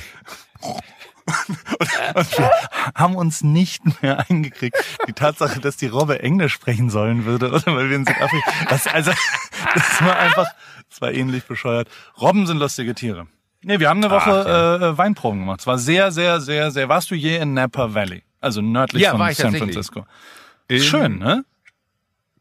[0.62, 0.82] Und,
[2.16, 2.52] und wir
[2.96, 4.78] haben uns nicht mehr eingekriegt.
[5.08, 8.88] Die Tatsache, dass die Robbe Englisch sprechen sollen würde, oder weil wir in Südafrika, das,
[8.88, 9.12] also,
[9.74, 10.48] das war einfach,
[10.90, 11.90] das war ähnlich bescheuert.
[12.22, 13.28] Robben sind lustige Tiere.
[13.68, 14.90] Nee, wir haben eine Woche Ach, ja.
[14.92, 15.62] äh, Weinproben gemacht.
[15.62, 16.88] Es war sehr, sehr, sehr, sehr.
[16.88, 18.22] Warst du je in Napa Valley?
[18.40, 20.06] Also nördlich ja, von San Francisco.
[20.68, 21.44] Ist schön, ne?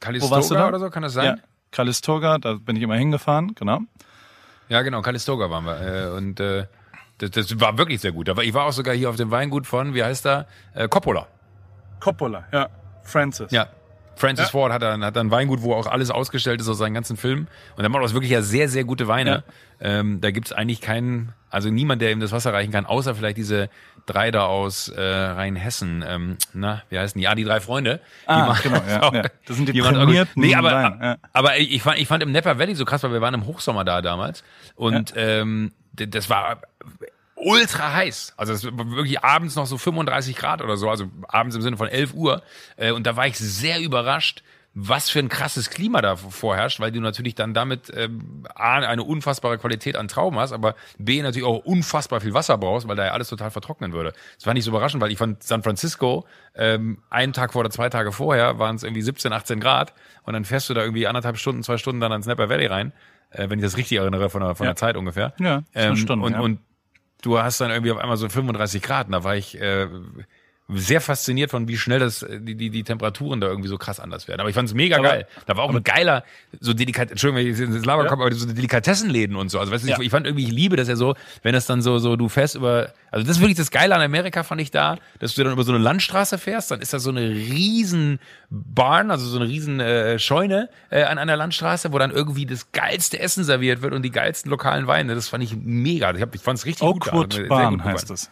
[0.00, 0.68] Calistoga Wo warst du da?
[0.68, 1.24] oder so, kann das sein?
[1.24, 1.36] Ja,
[1.70, 3.80] Calistoga, da bin ich immer hingefahren, genau.
[4.68, 5.80] Ja, genau, Calistoga waren wir.
[5.80, 6.66] Äh, und äh,
[7.16, 8.28] das, das war wirklich sehr gut.
[8.42, 10.44] Ich war auch sogar hier auf dem Weingut von, wie heißt da?
[10.74, 11.26] Äh, Coppola.
[12.00, 12.68] Coppola, ja.
[13.02, 13.50] Francis.
[13.50, 13.68] Ja,
[14.16, 14.50] Francis ja.
[14.50, 17.48] Ford hat dann, hat dann Weingut, wo auch alles ausgestellt ist aus seinen ganzen Filmen.
[17.76, 19.30] Und er macht auch wirklich ja sehr, sehr gute Weine.
[19.30, 19.42] Ja.
[19.80, 23.36] Ähm, da gibt's eigentlich keinen, also niemand, der ihm das Wasser reichen kann, außer vielleicht
[23.36, 23.68] diese
[24.06, 26.04] drei da aus äh, Rheinhessen.
[26.06, 27.24] Ähm, na, wie heißen die?
[27.24, 28.00] Ja, die drei Freunde.
[28.26, 29.22] Ah, die genau, ja, ja.
[29.46, 32.58] Das sind die, die prämierten Nee, aber, Wein, aber ich fand, ich fand im Napa
[32.58, 34.44] Valley so krass, weil wir waren im Hochsommer da damals.
[34.74, 36.60] Und ähm, das war
[37.44, 38.34] ultra heiß.
[38.36, 41.76] Also es war wirklich abends noch so 35 Grad oder so, also abends im Sinne
[41.76, 42.42] von 11 Uhr.
[42.76, 44.42] Äh, und da war ich sehr überrascht,
[44.74, 49.04] was für ein krasses Klima da vorherrscht, weil du natürlich dann damit ähm, A, eine
[49.04, 53.04] unfassbare Qualität an Trauben hast, aber B, natürlich auch unfassbar viel Wasser brauchst, weil da
[53.04, 54.12] ja alles total vertrocknen würde.
[54.36, 56.26] Das war nicht so überraschend, weil ich fand San Francisco,
[56.56, 60.32] ähm, einen Tag vor oder zwei Tage vorher waren es irgendwie 17, 18 Grad und
[60.32, 62.92] dann fährst du da irgendwie anderthalb Stunden, zwei Stunden dann ans Napa Valley rein,
[63.30, 64.72] äh, wenn ich das richtig erinnere von der, von ja.
[64.72, 65.34] der Zeit ungefähr.
[65.38, 66.40] Ja, ähm, Stunde, und, ja.
[66.40, 66.58] und
[67.24, 69.06] du hast dann irgendwie auf einmal so 35 Grad.
[69.06, 69.88] Und da war ich äh,
[70.68, 74.28] sehr fasziniert von, wie schnell das die, die, die Temperaturen da irgendwie so krass anders
[74.28, 74.40] werden.
[74.40, 75.26] Aber ich fand es mega aber, geil.
[75.44, 76.24] Da war auch ein geiler,
[76.58, 79.58] so Delikat, Entschuldigung, wenn ich ins Laber komme, aber so Delikatessenläden und so.
[79.58, 79.98] Also weißt du, ja.
[79.98, 82.30] ich, ich fand irgendwie, ich liebe das ja so, wenn das dann so, so du
[82.30, 85.44] fährst über, also das ist wirklich das Geile an Amerika, fand ich da, dass du
[85.44, 89.38] dann über so eine Landstraße fährst, dann ist da so eine riesen Barn, also so
[89.38, 93.82] eine riesen äh, Scheune äh, an einer Landstraße, wo dann irgendwie das geilste Essen serviert
[93.82, 95.14] wird und die geilsten lokalen Weine.
[95.14, 96.10] Das fand ich mega.
[96.14, 97.34] Ich, hab, ich fand es richtig Oakwood gut.
[97.34, 98.30] Also, Barn heißt es.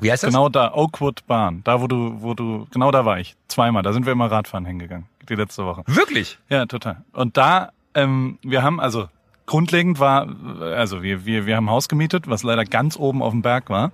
[0.00, 0.30] Wie heißt das?
[0.30, 1.62] Genau da, Oakwood Bahn.
[1.64, 3.36] Da, wo du, wo du, genau da war ich.
[3.48, 3.82] Zweimal.
[3.82, 5.06] Da sind wir immer Radfahren hingegangen.
[5.28, 5.82] Die letzte Woche.
[5.86, 6.38] Wirklich?
[6.48, 7.02] Ja, total.
[7.12, 9.08] Und da, ähm, wir haben, also
[9.46, 10.28] grundlegend war,
[10.60, 13.70] also wir, wir, wir haben ein Haus gemietet, was leider ganz oben auf dem Berg
[13.70, 13.92] war.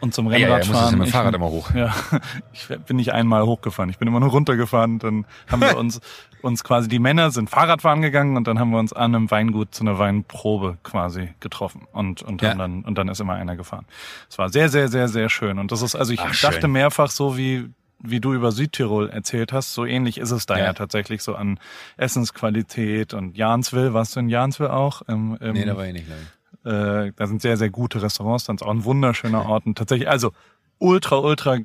[0.00, 0.72] Und zum Ja, ja, Rennradfahren.
[0.72, 1.74] musstest du mit dem ich- Fahrrad immer hoch.
[1.74, 1.94] Ja,
[2.52, 3.88] ich bin nicht einmal hochgefahren.
[3.90, 4.98] Ich bin immer nur runtergefahren.
[4.98, 6.00] Dann haben wir uns,
[6.42, 9.74] uns quasi, die Männer sind Fahrradfahren gegangen und dann haben wir uns an einem Weingut
[9.74, 11.82] zu einer Weinprobe quasi getroffen.
[11.92, 12.50] Und, und Ja.
[12.50, 13.86] haben dann, und dann ist immer einer gefahren.
[14.28, 15.58] Es war sehr, sehr, sehr, sehr schön.
[15.58, 16.72] Und das ist, also ich Ach, dachte schön.
[16.72, 20.64] mehrfach so wie, wie du über Südtirol erzählt hast, so ähnlich ist es da ja,
[20.66, 20.72] Ja.
[20.74, 21.58] tatsächlich so an
[21.96, 23.94] Essensqualität und Jansville.
[23.94, 25.02] Warst du in Jansville auch?
[25.08, 26.06] Im, im, Nee, da war ich nicht.
[26.06, 26.35] glaub ich.
[26.66, 29.64] Äh, da sind sehr, sehr gute Restaurants, dann ist auch ein wunderschöner Ort.
[29.66, 30.32] Und tatsächlich, also
[30.78, 31.62] ultra, ultra, äh,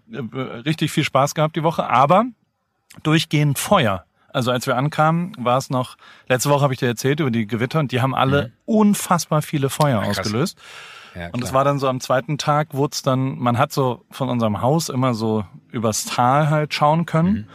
[0.66, 2.26] richtig viel Spaß gehabt die Woche, aber
[3.04, 4.06] durchgehend Feuer.
[4.34, 5.98] Also als wir ankamen, war es noch,
[6.30, 9.70] letzte Woche habe ich dir erzählt über die Gewitter und die haben alle unfassbar viele
[9.70, 10.06] Feuer Mhm.
[10.06, 10.20] krass.
[10.20, 10.58] ausgelöst.
[11.16, 14.06] Ja, Und es war dann so am zweiten Tag, wurde es dann, man hat so
[14.12, 17.34] von unserem Haus immer so übers Tal halt schauen können.
[17.34, 17.48] Mhm.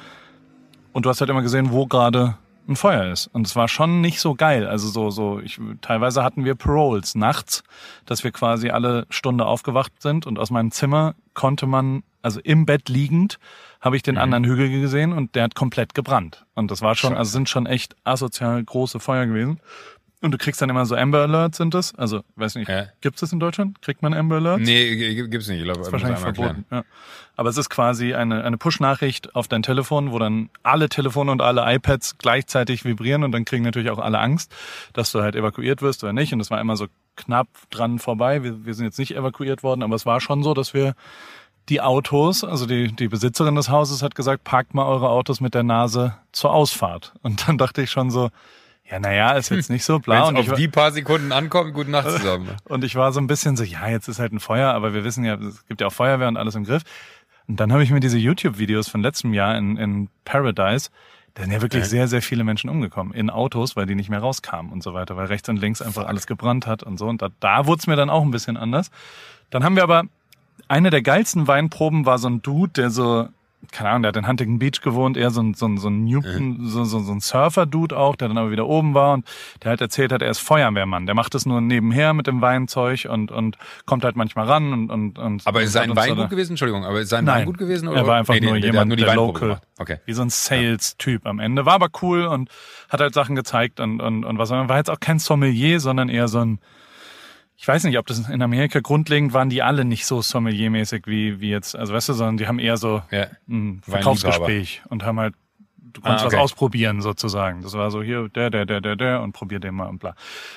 [0.93, 2.37] Und du hast halt immer gesehen, wo gerade
[2.69, 3.29] ein Feuer ist.
[3.29, 4.67] Und es war schon nicht so geil.
[4.67, 7.63] Also so, so, ich, teilweise hatten wir Paroles nachts,
[8.05, 12.67] dass wir quasi alle Stunde aufgewacht sind und aus meinem Zimmer konnte man, also im
[12.67, 13.39] Bett liegend,
[13.81, 16.45] habe ich den anderen Hügel gesehen und der hat komplett gebrannt.
[16.55, 19.61] Und das war schon, also sind schon echt asozial große Feuer gewesen.
[20.23, 21.95] Und du kriegst dann immer so Amber Alerts sind das?
[21.95, 22.87] Also, weiß nicht, Ja.
[23.03, 23.83] gibt's das in Deutschland?
[23.83, 24.65] Kriegt man Amber Alerts?
[24.65, 25.59] Nee, gibt's nicht.
[25.59, 26.65] Ich glaube, ist muss wahrscheinlich verboten.
[26.71, 26.85] Ja.
[27.37, 31.43] Aber es ist quasi eine, eine Push-Nachricht auf dein Telefon, wo dann alle Telefone und
[31.43, 34.55] alle iPads gleichzeitig vibrieren und dann kriegen natürlich auch alle Angst,
[34.95, 36.33] dass du halt evakuiert wirst oder nicht.
[36.33, 38.43] Und das war immer so knapp dran vorbei.
[38.43, 40.95] Wir, wir sind jetzt nicht evakuiert worden, aber es war schon so, dass wir
[41.69, 45.53] die Autos, also die, die Besitzerin des Hauses hat gesagt, parkt mal eure Autos mit
[45.53, 47.13] der Nase zur Ausfahrt.
[47.23, 48.31] Und dann dachte ich schon so,
[48.91, 50.23] ja, naja, ist jetzt nicht so bla.
[50.29, 52.51] Wenn Und es ich auf war- die paar Sekunden ankommt, gute Nacht zusammen.
[52.65, 55.05] und ich war so ein bisschen so, ja, jetzt ist halt ein Feuer, aber wir
[55.05, 56.83] wissen ja, es gibt ja auch Feuerwehr und alles im Griff.
[57.49, 60.91] Und dann habe ich mir diese YouTube-Videos von letztem Jahr in, in Paradise,
[61.35, 64.21] da sind ja wirklich sehr, sehr viele Menschen umgekommen in Autos, weil die nicht mehr
[64.21, 67.07] rauskamen und so weiter, weil rechts und links einfach alles gebrannt hat und so.
[67.09, 68.91] Und da, da wurde es mir dann auch ein bisschen anders.
[69.51, 70.05] Dann haben wir aber,
[70.67, 73.29] eine der geilsten Weinproben war so ein Dude, der so,
[73.73, 76.05] keine Ahnung, der hat in Huntington Beach gewohnt, eher so ein, so ein, so ein,
[76.05, 79.27] Newton, so, so, so ein Surfer-Dude auch, der dann aber wieder oben war und
[79.63, 81.07] der halt erzählt hat, er ist Feuerwehrmann.
[81.07, 84.91] Der macht das nur nebenher mit dem Weinzeug und, und kommt halt manchmal ran und,
[84.91, 86.53] und, und Aber ist sein uns Weingut da- gewesen?
[86.53, 87.39] Entschuldigung, aber ist sein Nein.
[87.41, 87.89] Weingut gewesen?
[87.89, 87.99] Oder?
[87.99, 89.63] Er war einfach Nee, nur der, der jemand, hat nur die der local, gemacht.
[89.79, 89.99] Okay.
[90.05, 91.67] wie so ein Sales-Typ am Ende.
[91.67, 92.51] War aber cool und
[92.89, 94.51] hat halt Sachen gezeigt und, und, und was.
[94.51, 96.61] War jetzt auch kein Sommelier, sondern eher so ein,
[97.57, 101.41] ich weiß nicht, ob das in Amerika grundlegend waren die alle nicht so Sommelier-mäßig wie,
[101.41, 103.27] wie jetzt, also weißt du, sondern die haben eher so Ja.
[103.49, 103.81] ein.
[103.83, 105.35] Verkaufsgespräch und haben halt,
[105.79, 106.37] du konntest Ah, okay.
[106.37, 107.63] was ausprobieren sozusagen.
[107.63, 110.11] Das war so hier, der, der, der, der, der und probier den mal und bla.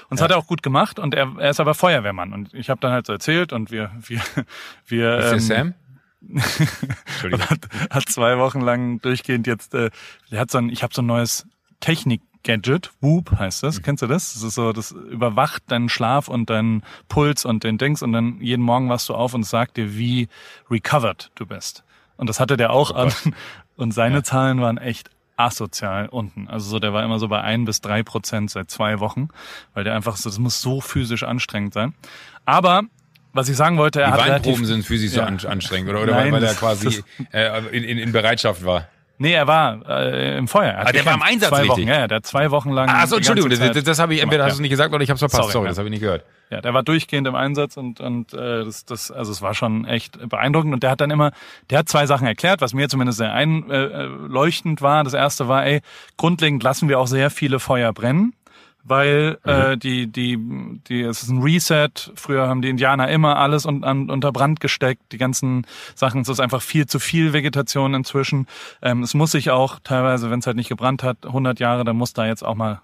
[0.09, 2.69] Und das hat er auch gut gemacht und er, er ist aber Feuerwehrmann und ich
[2.69, 4.21] habe dann halt so erzählt und wir, wir,
[4.87, 5.73] wir, Ist ähm, Sam?
[7.07, 7.49] Entschuldigung.
[7.49, 7.59] hat,
[7.89, 9.89] hat zwei Wochen lang durchgehend jetzt, äh,
[10.31, 11.47] der hat so ein, ich habe so ein neues
[12.43, 14.33] Technik-Gadget, Whoop heißt das, kennst du das?
[14.33, 18.39] Das ist so, das überwacht deinen Schlaf und deinen Puls und den Dings und dann
[18.41, 20.27] jeden Morgen wachst du auf und sagt dir, wie
[20.69, 21.83] recovered du bist.
[22.17, 23.11] Und das hatte der auch an
[23.75, 26.47] und seine Zahlen waren echt asozial unten.
[26.49, 29.29] Also so, der war immer so bei ein bis drei Prozent seit zwei Wochen,
[29.73, 31.93] weil der einfach so, das muss so physisch anstrengend sein.
[32.45, 32.83] Aber
[33.31, 35.27] was ich sagen wollte, er Die hat Weinproben relativ, sind physisch so Ja.
[35.27, 36.01] an, anstrengend, oder?
[36.01, 38.87] Oder Nein, weil, weil er quasi äh, in, in, in Bereitschaft war?
[39.21, 40.71] Nee, er war äh, im Feuer.
[40.71, 41.71] Er Ah, der war im Einsatz, zwei Wochen.
[41.71, 41.87] richtig?
[41.87, 42.87] Ja, ja, der hat zwei Wochen lang.
[42.89, 45.09] Ach so, Entschuldigung, das, das, habe ich, entweder gemacht, hast du nicht gesagt oder ich
[45.09, 45.41] habe es verpasst.
[45.41, 45.69] Sorry, Sorry, ja.
[45.69, 46.23] das habe ich nicht gehört.
[46.49, 49.85] Ja, der war durchgehend im Einsatz und und äh, das das also es war schon
[49.85, 51.31] echt beeindruckend und der hat dann immer
[51.69, 55.03] der hat zwei Sachen erklärt, was mir zumindest sehr einleuchtend war.
[55.03, 55.81] Das erste war, ey,
[56.17, 58.33] grundlegend lassen wir auch sehr viele Feuer brennen,
[58.89, 60.37] weil äh, die die
[60.87, 61.89] die es ist ein Reset.
[62.15, 66.21] Früher haben die Indianer immer alles un, an, unter Brand gesteckt, die ganzen Sachen.
[66.21, 68.47] Es ist einfach viel zu viel Vegetation inzwischen.
[68.81, 71.95] Ähm, es muss sich auch teilweise, wenn es halt nicht gebrannt hat, 100 Jahre, dann
[71.95, 72.81] muss da jetzt auch mal,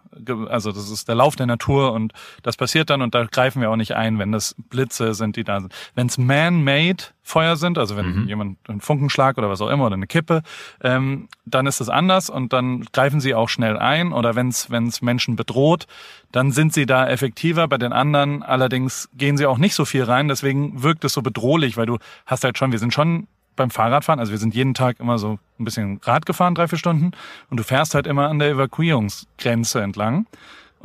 [0.50, 2.14] also das ist der Lauf der Natur und
[2.44, 5.44] das passiert dann und da greifen wir auch nicht ein, wenn das Blitze sind, die
[5.44, 5.74] da sind.
[5.96, 9.96] Wenn es man-made Feuer sind, also wenn jemand einen Funkenschlag oder was auch immer oder
[9.96, 10.44] eine Kippe,
[10.84, 15.02] ähm, dann ist es anders und dann greifen sie auch schnell ein oder wenn es
[15.02, 15.88] Menschen bedroht,
[16.32, 17.68] dann sind sie da effektiver.
[17.68, 21.24] Bei den anderen allerdings gehen sie auch nicht so viel rein, deswegen wirkt es so
[21.24, 24.76] bedrohlich, weil du hast halt schon, wir sind schon beim Fahrradfahren, also wir sind jeden
[24.76, 27.12] Tag immer so ein bisschen Rad gefahren, drei, vier Stunden,
[27.50, 30.28] und du fährst halt immer an der Evakuierungsgrenze entlang.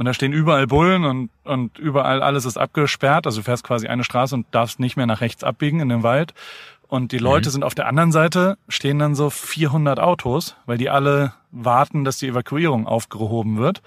[0.00, 3.26] Und da stehen überall Bullen und, und überall alles ist abgesperrt.
[3.26, 6.02] Also du fährst quasi eine Straße und darfst nicht mehr nach rechts abbiegen in den
[6.02, 6.32] Wald.
[6.88, 10.88] Und die Leute sind auf der anderen Seite, stehen dann so 400 Autos, weil die
[10.88, 13.82] alle warten, dass die Evakuierung aufgehoben wird.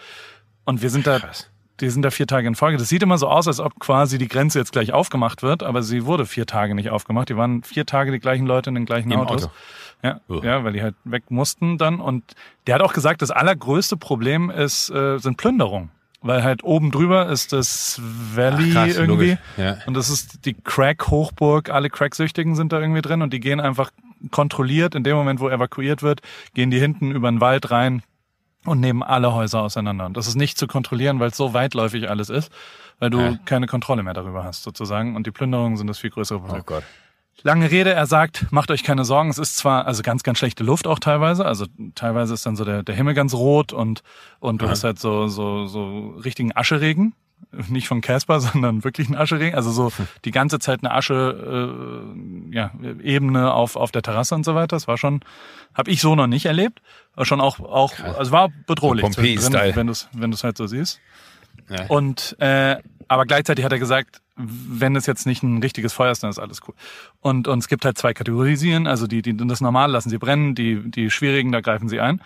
[0.65, 1.49] Und wir sind da Krass.
[1.80, 2.78] die sind da vier Tage in Folge.
[2.78, 5.82] Das sieht immer so aus, als ob quasi die Grenze jetzt gleich aufgemacht wird, aber
[5.82, 7.28] sie wurde vier Tage nicht aufgemacht.
[7.30, 9.45] Die waren vier Tage die gleichen Leute in den gleichen Im Autos.
[9.45, 9.54] Auto.
[10.04, 10.41] Ja, Oh.
[10.43, 11.99] ja, weil die halt weg mussten dann.
[12.02, 12.36] Und
[12.67, 15.89] der hat auch gesagt, das allergrößte Problem ist, äh, sind Plünderungen.
[16.25, 18.01] Weil halt oben drüber ist das
[18.33, 19.38] Valley Ach, krass, irgendwie.
[19.57, 19.77] Ja.
[19.86, 21.69] Und das ist die Crack-Hochburg.
[21.69, 23.91] Alle Cracksüchtigen sind da irgendwie drin und die gehen einfach
[24.31, 24.95] kontrolliert.
[24.95, 26.21] In dem Moment, wo evakuiert wird,
[26.53, 28.03] gehen die hinten über den Wald rein
[28.65, 30.05] und nehmen alle Häuser auseinander.
[30.05, 32.49] Und das ist nicht zu kontrollieren, weil es so weitläufig alles ist,
[32.99, 33.38] weil du Ja.
[33.43, 35.17] keine Kontrolle mehr darüber hast sozusagen.
[35.17, 36.62] Und die Plünderungen sind das viel größere Problem.
[36.62, 36.83] Oh Gott.
[37.41, 40.63] Lange Rede, er sagt, macht euch keine Sorgen, es ist zwar also ganz, ganz schlechte
[40.63, 41.65] Luft auch teilweise, also
[41.96, 44.02] teilweise ist dann so der, der Himmel ganz rot und,
[44.39, 44.72] und du Ja.
[44.72, 47.13] hast halt so, so, so richtigen Ascheregen.
[47.67, 49.56] Nicht von Casper, sondern wirklich ein Ascheregen.
[49.56, 49.91] Also so
[50.24, 52.08] die ganze Zeit eine Asche,
[52.52, 52.72] äh, ja,
[53.04, 54.76] Ebene auf, auf der Terrasse und so weiter.
[54.78, 55.19] Das war schon,
[55.74, 56.82] habe ich so noch nicht erlebt.
[57.15, 60.65] War schon auch, auch, also war bedrohlich, So wenn du es wenn du's halt so
[60.67, 61.00] siehst.
[61.69, 61.86] Ja.
[61.88, 66.24] Und äh, aber gleichzeitig hat er gesagt, wenn es jetzt nicht ein richtiges Feuer ist,
[66.24, 66.74] dann ist alles cool.
[67.19, 70.56] Und, und es gibt halt zwei Kategorisieren, also die, die das normal lassen sie brennen,
[70.56, 72.22] die, die schwierigen, da greifen sie ein.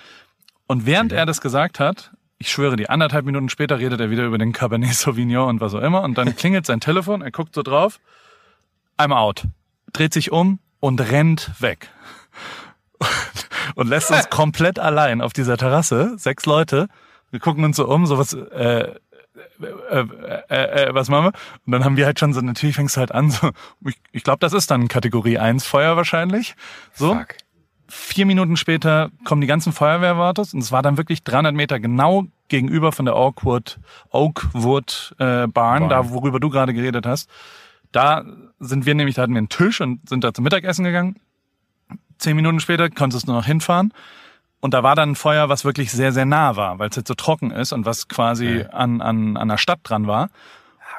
[0.67, 4.25] Und während er das gesagt hat, ich schwöre, die anderthalb Minuten später redet er wieder
[4.25, 6.03] über den Cabernet Sauvignon und was auch immer.
[6.03, 7.99] Und dann klingelt sein Telefon, er guckt so drauf,
[8.97, 9.43] I'm out,
[9.93, 11.89] dreht sich um und rennt weg.
[13.75, 16.87] Und lässt uns komplett allein auf dieser Terrasse, sechs Leute.
[17.29, 18.95] Wir gucken uns so um, so was, äh,
[19.89, 20.05] äh,
[20.49, 21.33] äh, äh, was machen wir?
[21.65, 23.51] Und dann haben wir halt schon so, natürlich fängst du halt an, so,
[23.85, 26.55] ich, ich glaube, das ist dann Kategorie 1 Feuer wahrscheinlich.
[26.93, 27.35] So, Fuck.
[27.87, 32.25] vier Minuten später kommen die ganzen Feuerwehrautos und es war dann wirklich 300 Meter genau
[32.47, 35.89] gegenüber von der Oakwood, Oakwood äh, Barn, Barn.
[35.89, 37.29] da worüber du gerade geredet hast.
[37.91, 38.25] Da
[38.59, 41.17] sind wir nämlich, da hatten wir einen Tisch und sind da zum Mittagessen gegangen.
[42.17, 43.93] Zehn Minuten später konntest du noch hinfahren.
[44.59, 47.07] Und da war dann ein Feuer, was wirklich sehr, sehr nah war, weil es jetzt
[47.07, 48.69] so trocken ist und was quasi Ja.
[48.69, 50.29] an, an, an der Stadt dran war.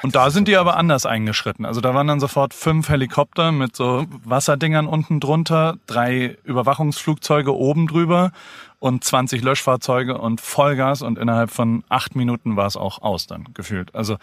[0.02, 1.64] Und da sind die aber anders eingeschritten.
[1.64, 7.88] Also da waren dann sofort fünf Helikopter mit so Wasserdingern unten drunter, drei Überwachungsflugzeuge oben
[7.88, 8.30] drüber
[8.78, 13.48] und 20 Löschfahrzeuge und Vollgas und innerhalb von acht Minuten war es auch aus dann
[13.54, 13.92] gefühlt.
[13.92, 14.18] Also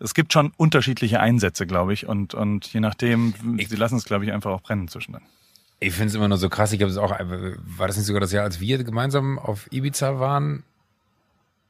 [0.00, 4.24] es gibt schon unterschiedliche Einsätze, glaube ich, und, und je nachdem, sie lassen es, glaube
[4.24, 5.22] ich, einfach auch brennen zwischendurch.
[5.80, 6.72] Ich finde es immer nur so krass.
[6.72, 10.20] Ich habe es auch, war das nicht sogar das Jahr, als wir gemeinsam auf Ibiza
[10.20, 10.62] waren?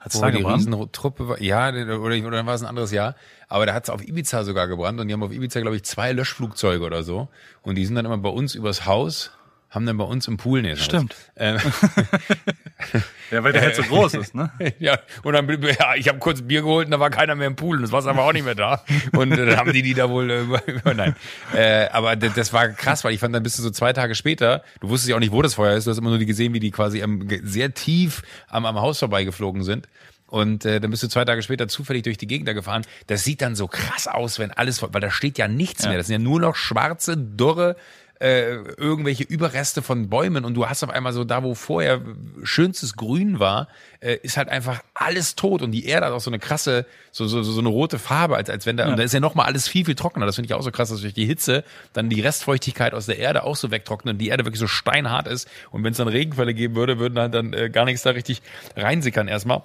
[0.00, 0.42] Hat's Wo da die?
[0.42, 1.40] Riesentruppe war.
[1.40, 3.14] Ja, oder, oder dann war es ein anderes Jahr.
[3.48, 5.84] Aber da hat es auf Ibiza sogar gebrannt und die haben auf Ibiza, glaube ich,
[5.84, 7.28] zwei Löschflugzeuge oder so.
[7.62, 9.30] Und die sind dann immer bei uns übers Haus,
[9.70, 10.76] haben dann bei uns im Pool näher.
[10.76, 11.16] Stimmt.
[11.36, 11.58] Ähm,
[13.30, 14.50] Ja, weil der halt so groß ist, ne?
[14.80, 17.56] ja, und dann, ja, ich habe kurz Bier geholt und da war keiner mehr im
[17.56, 18.82] Pool und das Wasser war auch nicht mehr da.
[19.12, 20.44] Und äh, dann haben die die da wohl äh,
[20.94, 21.14] nein.
[21.54, 24.64] Äh, aber das war krass, weil ich fand dann bist du so zwei Tage später,
[24.80, 26.52] du wusstest ja auch nicht, wo das Feuer ist, du hast immer nur die gesehen,
[26.54, 29.88] wie die quasi am, sehr tief am, am Haus vorbeigeflogen sind.
[30.26, 32.82] Und äh, dann bist du zwei Tage später zufällig durch die Gegend da gefahren.
[33.08, 35.96] Das sieht dann so krass aus, wenn alles, weil da steht ja nichts mehr.
[35.96, 37.74] Das sind ja nur noch schwarze, dürre,
[38.20, 42.02] äh, irgendwelche Überreste von Bäumen und du hast auf einmal so da, wo vorher
[42.42, 43.68] schönstes Grün war,
[44.00, 47.26] äh, ist halt einfach alles tot und die Erde hat auch so eine krasse, so,
[47.26, 49.68] so, so eine rote Farbe, als, als wenn da, und da ist ja nochmal alles
[49.68, 50.26] viel, viel trockener.
[50.26, 53.18] Das finde ich auch so krass, dass durch die Hitze dann die Restfeuchtigkeit aus der
[53.18, 56.08] Erde auch so wegtrocknet und die Erde wirklich so steinhart ist und wenn es dann
[56.08, 58.42] Regenfälle geben würde, würden dann, dann äh, gar nichts da richtig
[58.76, 59.62] reinsickern erstmal.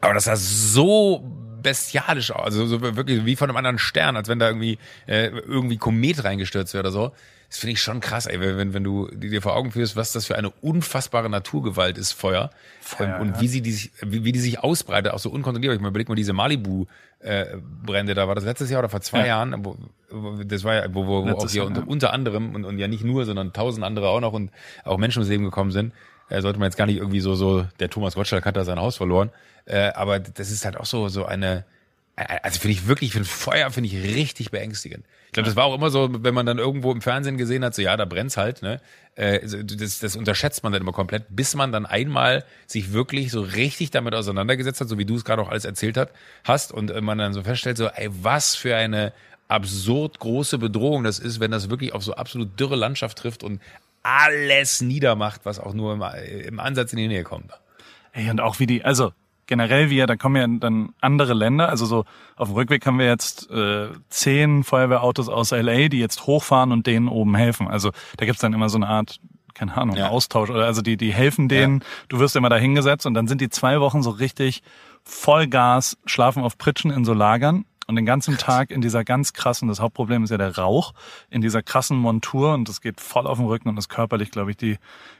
[0.00, 1.24] Aber das sah so
[1.64, 5.28] bestialisch aus, also so wirklich wie von einem anderen Stern, als wenn da irgendwie äh,
[5.28, 7.12] irgendwie Komet reingestürzt wäre oder so.
[7.54, 10.26] Das finde ich schon krass, ey, wenn, wenn du dir vor Augen führst, was das
[10.26, 12.50] für eine unfassbare Naturgewalt ist, Feuer.
[12.80, 13.40] Feuer, ähm, und ja.
[13.42, 15.76] wie sie die, sich- wie, wie die sich ausbreitet, auch so unkontrollierbar.
[15.76, 19.26] Ich meine, überleg mal diese Malibu-Brände, da war das letztes Jahr oder vor zwei Ja.
[19.26, 19.76] Jahren, wo,
[20.44, 21.86] das war ja, wo, wo, wo auch hier Jahr, unter, ja.
[21.86, 24.50] unter anderem und, und ja nicht nur, sondern tausend andere auch noch und
[24.82, 25.92] auch Menschen ums Leben gekommen sind.
[26.30, 28.80] Äh, sollte man jetzt gar nicht irgendwie so, so, der Thomas Gottschalk hat da sein
[28.80, 29.30] Haus verloren.
[29.66, 31.62] Äh, aber das ist halt auch so, so eine, äh,
[32.16, 35.04] also finde ich wirklich, für ein Feuer finde ich richtig beängstigend.
[35.26, 37.74] Ich glaube, das war auch immer so, wenn man dann irgendwo im Fernsehen gesehen hat,
[37.74, 38.80] so ja, da brennt's halt, ne?
[39.16, 43.40] Äh, das, das unterschätzt man dann immer komplett, bis man dann einmal sich wirklich so
[43.40, 46.12] richtig damit auseinandergesetzt hat, so wie du es gerade auch alles erzählt hat,
[46.44, 49.12] hast und äh, man dann so feststellt, so, ey, was für eine
[49.48, 53.60] absurd große Bedrohung das ist, wenn das wirklich auf so absolut dürre Landschaft trifft und
[54.04, 56.02] alles niedermacht, was auch nur im,
[56.46, 57.50] im Ansatz in die Nähe kommt.
[58.12, 59.12] Ey, und auch wie die, also
[59.46, 62.04] generell wir, da kommen ja dann andere Länder, also so
[62.36, 66.86] auf dem Rückweg haben wir jetzt äh, zehn Feuerwehrautos aus LA, die jetzt hochfahren und
[66.86, 67.68] denen oben helfen.
[67.68, 69.20] Also da gibt's dann immer so eine Art,
[69.54, 70.08] keine Ahnung, Ja.
[70.08, 73.40] Austausch oder also die, die helfen denen, du wirst immer da hingesetzt und dann sind
[73.40, 74.62] die zwei Wochen so richtig
[75.04, 79.68] Vollgas, schlafen auf Pritschen in so Lagern und den ganzen Tag in dieser ganz krassen,
[79.68, 80.94] das Hauptproblem ist ja der Rauch,
[81.30, 84.50] in dieser krassen Montur und das geht voll auf den Rücken und ist körperlich, glaube
[84.50, 84.78] ich, die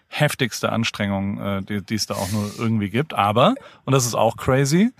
[0.08, 3.14] heftigste Anstrengung, äh, die, die es da auch nur irgendwie gibt.
[3.14, 4.92] Aber, und das ist auch crazy,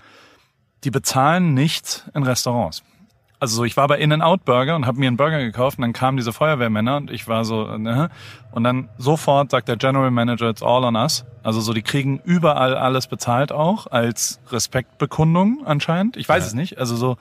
[0.83, 2.83] die bezahlen nicht in Restaurants.
[3.45, 5.93] Also so, ich war bei In-N-Out Burger und habe mir einen Burger gekauft und dann
[5.93, 8.09] kamen diese Feuerwehrmänner und ich war so, ne?
[8.51, 11.25] Und dann sofort sagt der General Manager, it's all on us.
[11.43, 16.17] Also so, die kriegen überall alles bezahlt auch als Respektbekundung anscheinend.
[16.17, 16.47] Ich weiß Ja.
[16.47, 16.77] es nicht.
[16.79, 17.17] Also so,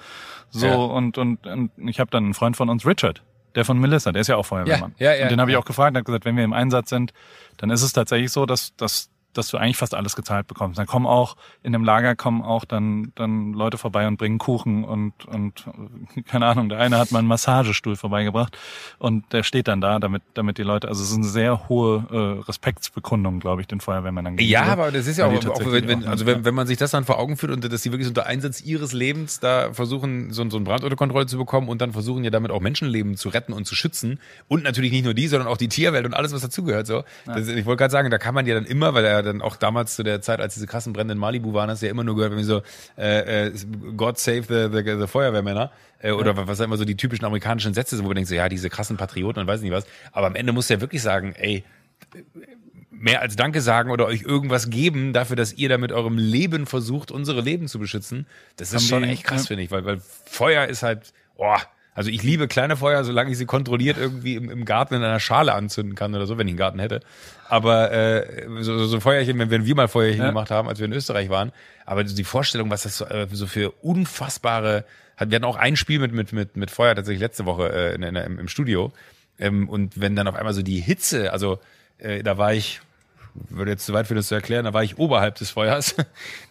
[0.49, 0.75] so Ja.
[0.77, 3.23] und, und, und ich habe dann einen Freund von uns, Richard,
[3.55, 4.95] der von Melissa, der ist ja auch Feuerwehrmann.
[4.99, 5.23] Ja, ja, ja.
[5.25, 7.13] und den habe ich auch gefragt und hat gesagt, wenn wir im Einsatz sind,
[7.59, 10.79] dann ist es tatsächlich so, dass, dass dass du eigentlich fast alles gezahlt bekommst.
[10.79, 14.85] Dann kommen auch, in dem Lager kommen auch dann, dann Leute vorbei und bringen Kuchen
[14.85, 15.65] und, und,
[16.27, 18.57] keine Ahnung, der eine hat mal einen Massagestuhl vorbeigebracht
[18.99, 22.07] und der steht dann da, damit, damit die Leute, also es ist eine sehr hohe
[22.11, 24.83] äh, Respektsbekundung, glaube ich, den Feuerwehrmännern Ja, gegenüber.
[24.83, 27.05] aber das ist ja auch, auch wenn, wenn, also wenn, wenn man sich das dann
[27.05, 30.57] vor Augen führt und dass sie wirklich unter Einsatz ihres Lebens da versuchen, so, so
[30.57, 33.53] ein Brand unter Kontrolle zu bekommen und dann versuchen ja damit auch Menschenleben zu retten
[33.53, 36.43] und zu schützen und natürlich nicht nur die, sondern auch die Tierwelt und alles, was
[36.43, 36.87] dazugehört.
[36.87, 39.43] So, das, ich wollte gerade sagen, da kann man ja dann immer, weil er dann
[39.43, 41.91] auch damals zu der Zeit, als diese krassen Brände in Malibu waren, hast du ja
[41.91, 42.63] immer nur gehört, wenn wir so
[42.97, 43.53] äh, äh,
[43.97, 47.97] God save the, the, the Feuerwehrmänner äh, oder was immer so die typischen amerikanischen Sätze
[47.97, 49.87] sind, wo man denkt so, ja, diese krassen Patrioten und weiß nicht was.
[50.13, 51.65] Aber am Ende musst du ja wirklich sagen, ey,
[52.91, 56.67] mehr als Danke sagen oder euch irgendwas geben dafür, dass ihr da mit eurem Leben
[56.67, 58.27] versucht, unsere Leben zu beschützen.
[58.57, 59.49] Das ist Haben schon echt krass, ja.
[59.49, 61.57] finde ich, weil, weil Feuer ist halt, oh,
[61.95, 65.21] also ich liebe kleine Feuer, solange ich sie kontrolliert irgendwie im, im Garten in einer
[65.21, 67.01] Schale anzünden kann oder so, wenn ich einen Garten hätte.
[67.49, 70.29] Aber äh, so, so Feuerchen, wenn, wenn wir mal Feuerchen Ja.
[70.29, 71.53] gemacht haben, als wir in Österreich waren,
[71.87, 74.85] aber die Vorstellung, was das so, äh, so für unfassbare,
[75.17, 77.95] hat, wir hatten auch ein Spiel mit, mit, mit, mit Feuer tatsächlich letzte Woche äh,
[77.95, 78.93] in, in, im, im Studio.
[79.39, 81.59] Ähm, und wenn dann auf einmal so die Hitze, also
[81.99, 82.81] äh, da war ich,
[83.35, 85.95] würde jetzt zu weit für das zu erklären, da war ich oberhalb des Feuers.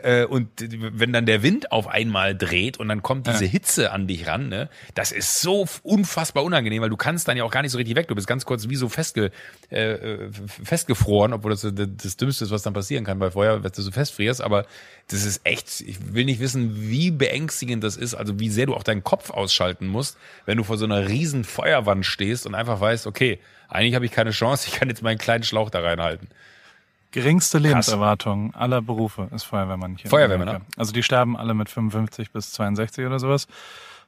[0.04, 3.46] Äh, und wenn dann der Wind auf einmal dreht und dann kommt diese.
[3.46, 7.46] Hitze an dich ran, ne, das ist so unfassbar unangenehm, weil du kannst dann ja
[7.46, 8.10] auch gar nicht so richtig weg.
[8.10, 9.32] Du bist ganz kurz wie so festge,
[9.70, 10.18] äh,
[10.62, 13.82] festgefroren, obwohl das das, das Dümmste ist, was dann passieren kann bei Feuer, dass du
[13.82, 14.42] so festfrierst.
[14.42, 14.66] Aber
[15.08, 18.76] das ist echt, ich will nicht wissen, wie beängstigend das ist, also wie sehr du
[18.76, 22.82] auch deinen Kopf ausschalten musst, wenn du vor so einer riesen Feuerwand stehst und einfach
[22.82, 26.28] weißt, okay, eigentlich habe ich keine Chance, ich kann jetzt meinen kleinen Schlauch da reinhalten.
[27.14, 30.10] Geringste Lebenserwartung aller Berufe ist Feuerwehrmann hier.
[30.10, 30.62] Feuerwehrmänner?
[30.78, 33.48] Also die sterben alle mit 55 bis 62 oder sowas,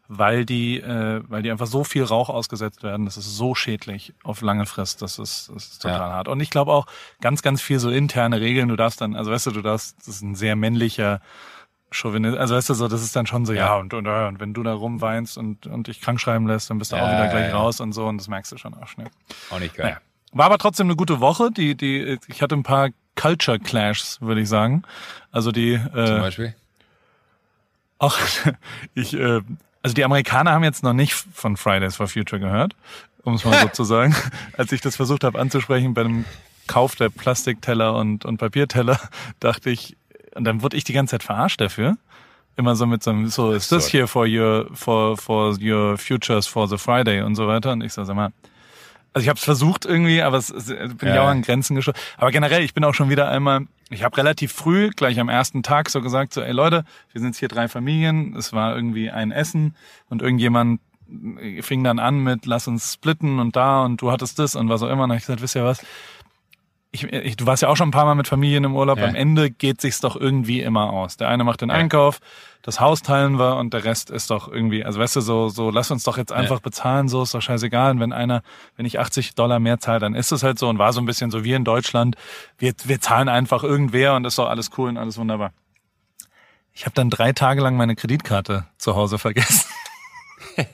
[0.08, 3.06] weil die, äh, weil die einfach so viel Rauch ausgesetzt werden.
[3.06, 5.02] Das ist so schädlich auf lange Frist.
[5.02, 6.13] Das ist, das ist total Ja.
[6.15, 6.28] hart.
[6.28, 6.88] Und ich glaube auch
[7.22, 8.70] ganz, ganz viel so interne Regeln.
[8.70, 11.22] Du darfst dann, also weißt du, du darfst, das ist ein sehr männlicher
[11.91, 13.76] Chauvinist, also weißt du so, das ist dann schon so, ja, Ja.
[13.78, 16.78] und, und, äh, und wenn du da rumweinst und, und dich krank schreiben lässt, dann
[16.80, 18.74] bist du auch Ja, wieder ja, gleich raus und so und das merkst du schon
[18.74, 19.08] auch schnell.
[19.52, 19.86] Auch nicht geil.
[19.86, 19.98] Naja.
[20.36, 21.50] War aber trotzdem eine gute Woche.
[21.50, 24.84] Die, die, ich hatte ein paar Culture Clashs, würde ich sagen.
[25.32, 26.56] Also die, Zum äh, Beispiel.
[28.00, 28.17] auch
[28.93, 29.41] ich, äh,
[29.82, 32.76] also die Amerikaner haben jetzt noch nicht von Fridays for Future gehört,
[33.24, 34.13] um es mal so zu sagen.
[34.58, 36.26] Als ich das versucht habe anzusprechen bei einem
[36.67, 39.00] Kauf der Plastikteller und, und Papierteller,
[39.39, 39.95] dachte ich,
[40.36, 41.95] und dann wurde ich die ganze Zeit verarscht dafür.
[42.58, 46.45] Immer so mit so einem, so, ist das hier for your, for, for your futures
[46.45, 47.71] for the Friday und so weiter.
[47.71, 48.32] Und ich so, sag mal,
[49.15, 51.23] also ich habe es versucht irgendwie, aber es, es bin ich Ja.
[51.23, 51.99] auch an Grenzen gestoßen.
[52.17, 55.63] Aber generell, ich bin auch schon wieder einmal, ich habe relativ früh, gleich am ersten
[55.63, 59.10] Tag so gesagt, so, ey Leute, wir sind jetzt hier drei Familien, es war irgendwie
[59.10, 59.73] ein Essen
[60.10, 60.82] und irgendjemand
[61.62, 64.82] fing dann an mit, lass uns splitten und da und du hattest das und was
[64.84, 65.04] auch immer.
[65.06, 65.82] Und ich gesagt, wisst ihr was,
[66.96, 68.98] ich, ich, du warst ja auch schon ein paar Mal mit Familien im Urlaub.
[68.98, 69.06] Ja.
[69.06, 71.18] Am Ende geht sich's doch irgendwie immer aus.
[71.18, 71.76] Der eine macht den Ja.
[71.76, 72.20] Einkauf,
[72.62, 75.70] das Haus teilen wir und der Rest ist doch irgendwie, also weißt du, so, so
[75.70, 77.92] lass uns doch jetzt einfach bezahlen, so ist doch scheißegal.
[77.92, 78.42] Und wenn einer,
[78.76, 81.06] wenn ich 80 Dollar mehr zahle, dann ist es halt so und war so ein
[81.06, 82.16] bisschen so wie in Deutschland.
[82.58, 85.52] Wir, wir zahlen einfach irgendwer und ist doch alles cool und alles wunderbar.
[86.74, 89.66] Ich habe dann drei Tage lang meine Kreditkarte zu Hause vergessen.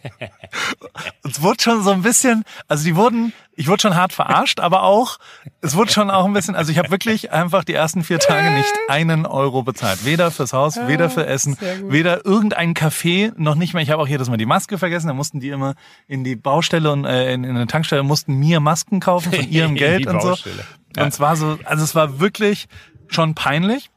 [1.23, 4.83] es wurde schon so ein bisschen, also die wurden, ich wurde schon hart verarscht, aber
[4.83, 5.17] auch,
[5.61, 8.51] es wurde schon auch ein bisschen, also ich habe wirklich einfach die ersten vier Tage
[8.51, 10.05] nicht einen Euro bezahlt.
[10.05, 13.83] Weder fürs Haus, weder für Essen, weder irgendein Café, noch nicht mehr.
[13.83, 15.75] Ich habe auch jedes Mal die Maske vergessen, da mussten die immer
[16.07, 19.75] in die Baustelle und äh, in, in eine Tankstelle, mussten mir Masken kaufen von ihrem
[19.75, 20.29] Geld und so.
[20.29, 20.63] Baustelle.
[20.97, 22.67] Und es war so, also es war wirklich
[23.07, 23.89] schon peinlich.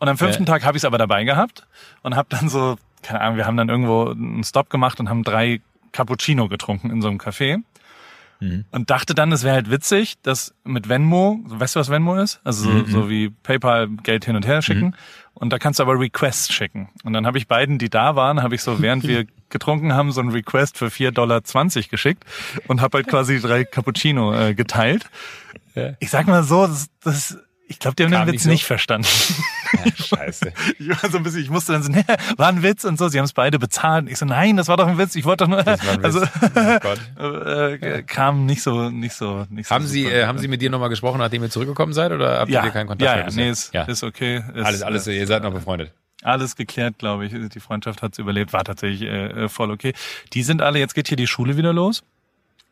[0.00, 0.54] Und am fünften Ja.
[0.54, 1.66] Tag habe ich es aber dabei gehabt
[2.02, 5.22] und habe dann so, keine Ahnung, wir haben dann irgendwo einen Stop gemacht und haben
[5.22, 5.60] drei
[5.92, 7.62] Cappuccino getrunken in so einem Café.
[8.72, 12.40] Und dachte dann, es wäre halt witzig, dass mit Venmo, weißt du, was Venmo ist?
[12.42, 14.96] Also so, so wie PayPal Geld hin und her schicken.
[15.34, 16.88] Und da kannst du aber Requests schicken.
[17.04, 20.10] Und dann habe ich beiden, die da waren, habe ich so, während wir getrunken haben,
[20.10, 21.40] so ein Request für 4,20 Dollar
[21.88, 22.24] geschickt
[22.66, 25.08] und habe halt quasi drei Cappuccino äh, geteilt.
[25.74, 25.92] Ja.
[26.00, 27.38] Ich sag mal so, das, das
[27.72, 28.50] ich glaube, die haben den nicht Witz so?
[28.50, 29.08] nicht verstanden.
[29.96, 30.52] Scheiße.
[30.78, 32.04] Ich war so ein bisschen, ich musste dann so, ne,
[32.36, 33.08] war ein Witz und so.
[33.08, 34.08] Sie haben es beide bezahlt.
[34.08, 35.14] Ich so, nein, das war doch ein Witz.
[35.16, 36.16] Ich wollte doch nur, Das war ein Witz.
[36.16, 36.26] also
[37.18, 37.24] Oh
[37.84, 39.74] äh, kam nicht so, nicht so, nicht so.
[39.74, 42.50] Haben Sie, äh, haben Sie mit dir nochmal gesprochen, nachdem ihr zurückgekommen seid oder habt
[42.50, 43.82] ja, ihr keinen Kontakt ja, mehr ja, nee, ist, ja.
[43.84, 44.42] ist okay.
[44.54, 45.92] Ist, alles, alles, äh, ihr seid noch befreundet.
[46.22, 47.32] Alles geklärt, glaube ich.
[47.48, 49.92] Die Freundschaft hat's überlebt, war tatsächlich äh, voll okay.
[50.32, 52.04] Die sind alle, jetzt geht hier die Schule wieder los.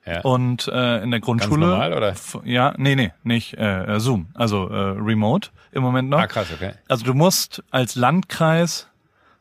[0.07, 0.21] Ja.
[0.23, 1.67] Und äh, in der Grundschule.
[1.67, 2.15] Ganz normal, oder?
[2.45, 6.19] Ja, nee, nee, nicht äh, Zoom, also äh, Remote im Moment noch.
[6.21, 6.73] Ah, krass, okay.
[6.89, 8.89] Also du musst als Landkreis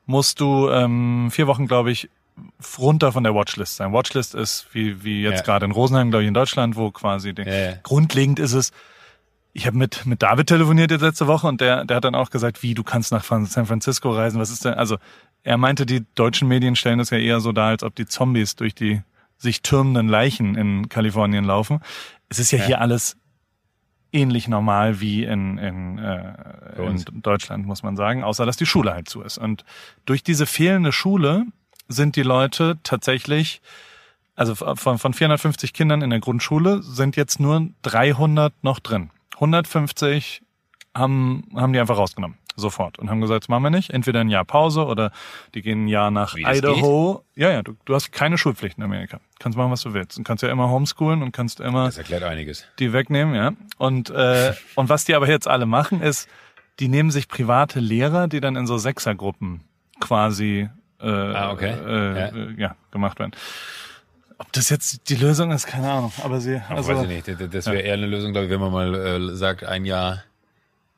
[0.05, 2.09] musst du ähm, vier Wochen, glaube ich,
[2.77, 3.93] runter von der Watchlist sein.
[3.93, 5.43] Watchlist ist wie wie jetzt Ja.
[5.43, 8.71] gerade in Rosenheim, glaube ich, in Deutschland, wo quasi den, Ja, grundlegend ist es.
[9.53, 12.29] Ich habe mit mit David telefoniert jetzt letzte Woche und der der hat dann auch
[12.29, 14.39] gesagt, wie du kannst nach San Francisco reisen.
[14.39, 14.73] Was ist denn?
[14.75, 14.97] Also
[15.43, 18.55] er meinte, die deutschen Medien stellen das ja eher so dar, als ob die Zombies
[18.55, 19.01] durch die
[19.39, 21.79] sich türmenden Leichen in Kalifornien laufen.
[22.29, 22.65] Es ist ja, Ja.
[22.65, 23.17] hier alles
[24.11, 26.33] ähnlich normal wie in, in, äh,
[26.77, 27.03] in.
[27.21, 29.37] Deutschland, muss man sagen, außer dass die Schule halt zu ist.
[29.37, 29.63] Und
[30.05, 31.45] durch diese fehlende Schule
[31.87, 33.61] sind die Leute tatsächlich,
[34.35, 39.09] also von, von 450 Kindern in der Grundschule sind jetzt nur 300 noch drin.
[39.35, 40.41] 150
[40.95, 42.37] haben, haben die einfach rausgenommen.
[42.59, 42.99] Sofort.
[42.99, 43.89] Und haben gesagt, das machen wir nicht.
[43.89, 45.11] Entweder ein Jahr Pause oder
[45.55, 47.23] die gehen ein Jahr nach Idaho.
[47.35, 49.19] Ja, ja, du, du hast keine Schulpflicht in Amerika.
[49.39, 50.17] Kannst machen, was du willst.
[50.17, 52.65] Und kannst ja immer homeschoolen und kannst immer Das erklärt einiges.
[52.79, 53.53] die wegnehmen, ja.
[53.77, 56.29] Und, äh, und was die aber jetzt alle machen, ist,
[56.79, 59.61] die nehmen sich private Lehrer, die dann in so Sechsergruppen
[59.99, 60.69] quasi
[61.01, 61.71] äh, Ah, okay.
[61.71, 62.25] äh, Ja.
[62.27, 63.31] äh, ja, gemacht werden.
[64.37, 66.13] Ob das jetzt die Lösung ist, keine Ahnung.
[66.23, 67.53] Aber sie, Also, also weiß ich nicht.
[67.53, 70.23] Das- wäre eher eine Lösung, glaube ich, wenn man mal äh, sagt, ein Jahr,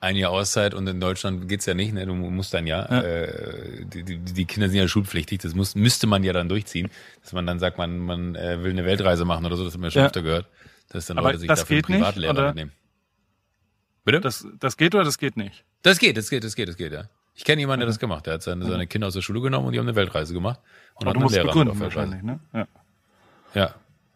[0.02, 2.06] ein Jahr Auszeit und in Deutschland geht's ja nicht, ne?
[2.06, 2.92] Du musst ein Jahr.
[2.92, 3.02] Ja.
[3.02, 6.90] Äh, die, die, die Kinder sind ja schulpflichtig, das muss, müsste man ja dann durchziehen,
[7.22, 9.80] dass man dann sagt, man, man äh, will eine Weltreise machen oder so, das hat
[9.82, 10.08] man schon Ja.
[10.08, 10.48] öfter gehört,
[10.90, 12.48] dass dann Aber Leute sich das dafür einen nicht, Privatlehrer oder?
[12.48, 12.72] mitnehmen.
[14.04, 14.20] Bitte?
[14.22, 15.64] das, das geht oder das geht nicht?
[15.84, 17.04] Das geht, das geht, das geht, das geht, ja.
[17.36, 18.26] Ich kenne jemanden, der das gemacht hat.
[18.28, 20.60] Der hat seine, seine Kinder aus der Schule genommen und die haben eine Weltreise gemacht.
[20.96, 22.40] Und Aber hat du musst Lehrer begründen wahrscheinlich, ne?
[22.54, 22.68] Ja.
[23.54, 23.76] Ja.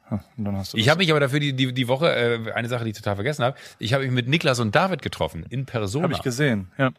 [0.09, 2.51] Hm, Und dann hast du Ich habe mich aber dafür die, die, die Woche, äh,
[2.53, 5.45] eine Sache, die ich total vergessen habe, ich habe mich mit Niklas und David getroffen,
[5.49, 6.05] in Persona.
[6.05, 6.91] Hab ich gesehen, ja.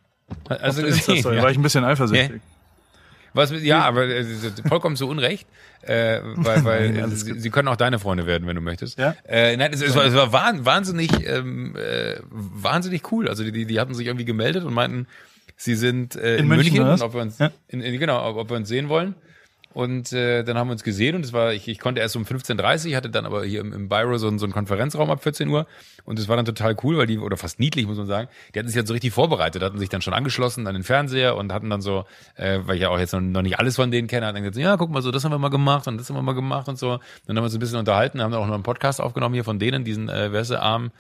[0.49, 2.41] also der Insta-Story war ich ein bisschen eifersüchtig.
[3.33, 4.25] Was, ja, aber äh,
[4.67, 5.47] vollkommen zu Unrecht,
[5.83, 8.99] äh, weil, weil Nein, sie, sie können auch deine Freunde werden, wenn du möchtest.
[8.99, 9.15] Ja?
[9.29, 13.29] Äh, nein, es, es, war, es war wahn- wahnsinnig, ähm, äh, wahnsinnig cool.
[13.29, 15.07] Also die, die hatten sich irgendwie gemeldet und meinten,
[15.55, 17.51] sie sind äh, in, In München, München, ob wir uns, Ja.
[17.69, 19.15] in, in, genau, ob, ob wir uns sehen wollen.
[19.77, 22.23] Und äh, dann haben wir uns gesehen und es war, ich, ich konnte erst um
[22.23, 25.23] 15.30 Uhr, hatte dann aber hier im, im Byro so, einen- so einen Konferenzraum ab
[25.23, 25.67] 14 Uhr
[26.07, 28.59] und es war dann total cool, weil die, oder fast niedlich, muss man sagen, die
[28.59, 31.53] hatten sich dann so richtig vorbereitet, hatten sich dann schon angeschlossen an den Fernseher und
[31.53, 32.07] hatten dann so,
[32.37, 34.45] äh, weil ich ja auch jetzt noch, noch nicht alles von denen kenne, hatten dann
[34.45, 36.33] gesagt, ja, guck mal so, das haben wir mal gemacht und das haben wir mal
[36.35, 36.99] gemacht und so.
[37.27, 39.45] Dann haben wir uns ein bisschen unterhalten, haben dann auch noch einen Podcast aufgenommen hier
[39.45, 40.91] von denen, diesen, äh, wer ist der, Arm,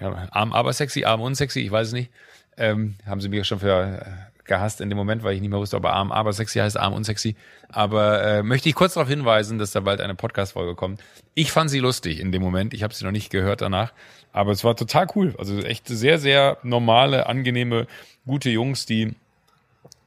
[0.00, 2.10] ja, arm aber sexy, arm unsexy, ich weiß es nicht.
[2.56, 5.58] Ähm, haben sie mich schon für äh, gehasst in dem Moment, weil ich nicht mehr
[5.58, 7.36] wusste, ob er arm aber sexy heißt, arm unsexy.
[7.68, 11.00] Aber äh, möchte ich kurz darauf hinweisen, dass da bald eine Podcast-Folge kommt.
[11.34, 12.74] Ich fand sie lustig in dem Moment.
[12.74, 13.92] Ich habe sie noch nicht gehört danach.
[14.32, 15.34] Aber es war total cool.
[15.38, 17.86] Also echt sehr, sehr normale, angenehme,
[18.26, 19.14] gute Jungs, die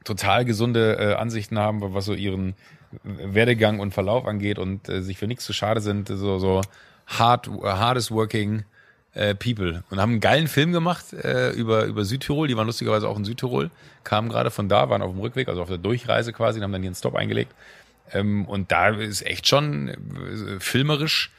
[0.04, 2.54] total gesunde äh, Ansichten haben, was so ihren
[3.02, 6.60] Werdegang und Verlauf angeht und äh, sich für nichts zu schade sind, so, so
[7.06, 8.64] hard, hardest working
[9.16, 9.82] äh, people.
[9.90, 12.48] Und haben einen geilen Film gemacht äh, über, über Südtirol.
[12.48, 13.70] Die waren lustigerweise auch in Südtirol,
[14.04, 16.72] kamen gerade von da, waren auf dem Rückweg, also auf der Durchreise quasi, und haben
[16.72, 17.52] dann hier einen Stop eingelegt.
[18.12, 19.96] Ähm, und da ist echt schon äh,
[20.60, 21.32] filmerisch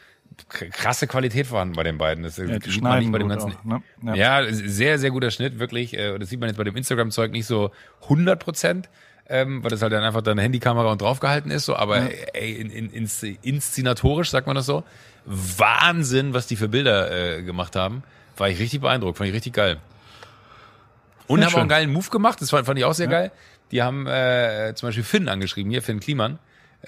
[0.50, 2.24] krasse Qualität vorhanden bei den beiden.
[2.24, 3.54] Das Ja, sieht man nicht bei dem ganzen.
[3.54, 4.18] auch, ne?
[4.18, 4.44] Ja.
[4.52, 5.98] sehr, sehr guter Schnitt, wirklich.
[5.98, 7.72] Äh, Das sieht man jetzt bei dem Instagram-Zeug nicht so
[8.04, 8.90] 100 Prozent,
[9.30, 11.76] ähm, weil das halt dann einfach deine Handykamera und draufgehalten ist, so.
[11.76, 12.02] Aber
[12.34, 14.84] ey, in, in, ins, inszenatorisch, sagt man das so,
[15.28, 18.04] Wahnsinn, was die für Bilder äh, gemacht haben.
[18.38, 19.78] War ich richtig beeindruckt, fand ich richtig geil.
[21.28, 23.32] Und Ja, haben auch einen geilen Move gemacht, das fand, fand ich auch sehr geil.
[23.72, 26.40] Die haben äh, zum Beispiel Finn angeschrieben, hier Finn Kliman,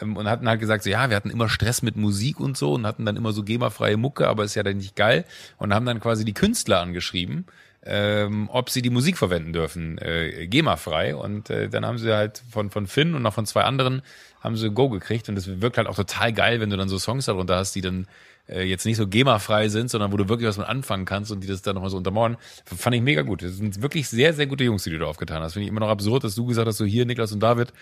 [0.01, 2.73] ähm, und hatten halt gesagt, so, ja, wir hatten immer Stress mit Musik und so
[2.73, 5.25] und hatten dann immer so GEMA-freie Mucke, aber ist ja dann nicht geil.
[5.57, 7.45] Und haben dann quasi die Künstler angeschrieben,
[7.83, 11.15] ähm, ob sie die Musik verwenden dürfen, äh, GEMA-frei.
[11.15, 14.01] Und äh, dann haben sie halt von, von Finn und noch von zwei anderen
[14.41, 15.29] haben sie Go gekriegt.
[15.29, 17.81] Und das wirkt halt auch total geil, wenn du dann so Songs darunter hast, die
[17.81, 18.07] dann
[18.47, 21.41] äh, jetzt nicht so GEMA-frei sind, sondern wo du wirklich was mit anfangen kannst und
[21.41, 22.37] die das dann nochmal so untermauern.
[22.65, 23.43] Fand ich mega gut.
[23.43, 25.53] Das sind wirklich sehr, sehr gute Jungs, die du da aufgetan hast.
[25.53, 27.73] Finde ich immer noch absurd, dass du gesagt hast, so hier, Niklas und David,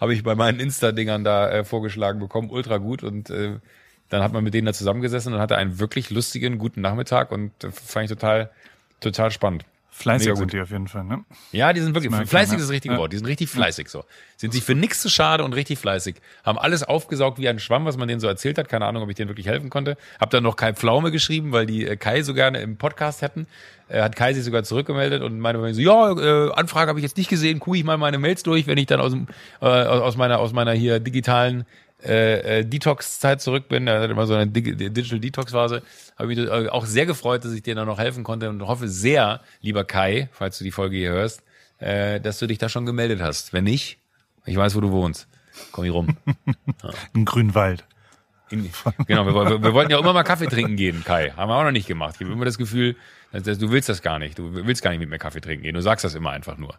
[0.00, 2.50] habe ich bei meinen Insta-Dingern da äh, vorgeschlagen bekommen.
[2.50, 3.02] Ultra gut.
[3.02, 3.58] Und äh,
[4.08, 7.52] dann hat man mit denen da zusammengesessen und hatte einen wirklich lustigen, guten Nachmittag und
[7.64, 8.50] äh, fand ich total,
[9.00, 9.64] total spannend.
[9.96, 11.24] Fleißig sind die auf jeden Fall, ne?
[11.52, 13.00] Ja, die sind wirklich, fleißig ist das richtige Ja.
[13.00, 13.12] Wort.
[13.12, 14.04] Die sind richtig fleißig so.
[14.36, 16.16] Sind sich für nichts zu schade und richtig fleißig.
[16.42, 18.68] Haben alles aufgesaugt wie ein Schwamm, was man denen so erzählt hat.
[18.68, 19.96] Keine Ahnung, ob ich denen wirklich helfen konnte.
[20.20, 23.46] Hab dann noch Kai Pflaume geschrieben, weil die äh, Kai so gerne im Podcast hätten.
[23.88, 27.16] Äh, hat Kai sich sogar zurückgemeldet und mir so, ja, äh, Anfrage habe ich jetzt
[27.16, 29.28] nicht gesehen, gucke ich mal meine Mails durch, wenn ich dann aus, dem,
[29.60, 31.66] äh, aus meiner, aus meiner hier digitalen
[32.04, 35.82] äh, äh, Detox-Zeit zurück bin, er hat immer so eine Dig Digital Detox-Phase,
[36.16, 38.88] habe mich äh, auch sehr gefreut, dass ich dir da noch helfen konnte und hoffe
[38.88, 41.42] sehr, lieber Kai, falls du die Folge hier hörst,
[41.78, 43.52] äh, dass du dich da schon gemeldet hast.
[43.52, 43.98] Wenn nicht,
[44.44, 45.28] ich weiß, wo du wohnst.
[45.72, 46.16] Komm hier rum.
[47.14, 47.84] Im Grünwald.
[48.50, 48.70] In,
[49.06, 51.30] genau, wir, wir, wir, wollten ja immer mal Kaffee trinken gehen, Kai.
[51.30, 52.16] Haben wir auch noch nicht gemacht.
[52.16, 52.96] Ich habe immer das Gefühl,
[53.32, 54.38] dass, dass, du willst das gar nicht.
[54.38, 55.74] Du willst gar nicht mit mir Kaffee trinken gehen.
[55.74, 56.74] Du sagst das immer einfach nur.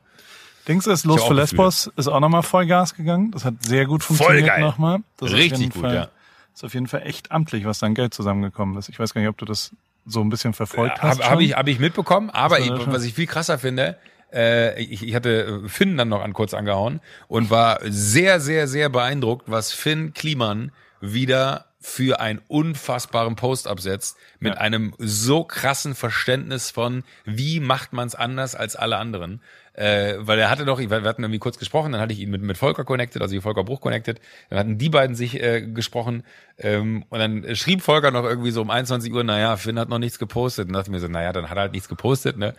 [0.68, 3.32] Dings ist Los für Lesbos, ist auch nochmal Vollgas gegangen.
[3.32, 5.00] Das hat sehr gut funktioniert nochmal.
[5.18, 6.08] Das Richtig gut, Fall, ja.
[6.54, 8.90] Ist auf jeden Fall echt amtlich, was da an Geld zusammengekommen ist.
[8.90, 9.72] Ich weiß gar nicht, ob du das
[10.06, 11.20] so ein bisschen verfolgt hast.
[11.20, 13.98] Habe hab ich, hab ich mitbekommen, aber ich, was ich viel krasser finde,
[14.34, 18.90] äh, ich, ich hatte Finn dann noch an kurz angehauen und war sehr, sehr, sehr
[18.90, 24.60] beeindruckt, was Finn Kliman wieder für einen unfassbaren Post absetzt, mit Ja.
[24.60, 29.42] einem so krassen Verständnis von, wie macht man es anders als alle anderen.
[29.76, 32.42] Äh, weil er hatte doch, wir hatten irgendwie kurz gesprochen, dann hatte ich ihn mit,
[32.42, 36.24] mit Volker connected, also Volker Bruch connected, dann hatten die beiden sich äh, gesprochen
[36.58, 40.00] ähm, und dann schrieb Volker noch irgendwie so um 21 Uhr, naja, Finn hat noch
[40.00, 40.68] nichts gepostet.
[40.68, 42.54] Und dachte ich mir so, naja, dann hat er halt nichts gepostet, ne?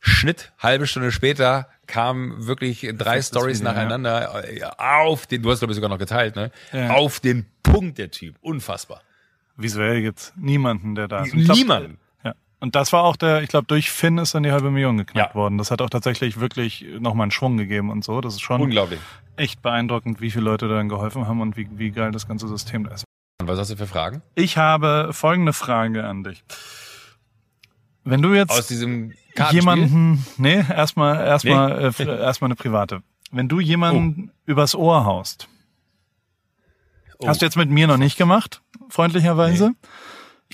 [0.00, 3.74] Schnitt, halbe Stunde später kamen wirklich drei Stories Video, ja.
[3.74, 6.50] nacheinander äh, auf den, du hast glaube ich sogar noch geteilt, ne?
[6.72, 6.90] Ja.
[6.90, 9.02] Auf den Punkt der Typ, unfassbar.
[9.56, 11.32] Visuell gibt's niemanden, der da ist.
[11.32, 11.98] Und ich glaub, Niemanden.
[12.24, 12.34] Ja.
[12.64, 15.32] Und das war auch der, ich glaube, durch Finn ist dann die halbe Million geknackt
[15.32, 15.34] Ja.
[15.34, 15.58] worden.
[15.58, 18.22] Das hat auch tatsächlich wirklich nochmal einen Schwung gegeben und so.
[18.22, 19.00] Das ist schon Unglaublich.
[19.36, 22.84] echt beeindruckend, wie viele Leute dann geholfen haben und wie, wie geil das ganze System
[22.84, 23.04] da ist.
[23.42, 24.22] Und was hast du für Fragen?
[24.34, 26.42] Ich habe folgende Frage an dich.
[28.02, 29.12] Wenn du jetzt Aus diesem
[29.50, 33.02] jemanden, nee, erstmal erstmal äh, f- erstmal eine private.
[33.30, 35.48] Wenn du jemanden übers Ohr haust,
[37.18, 37.28] Oh.
[37.28, 39.72] hast du jetzt mit mir noch nicht gemacht, freundlicherweise.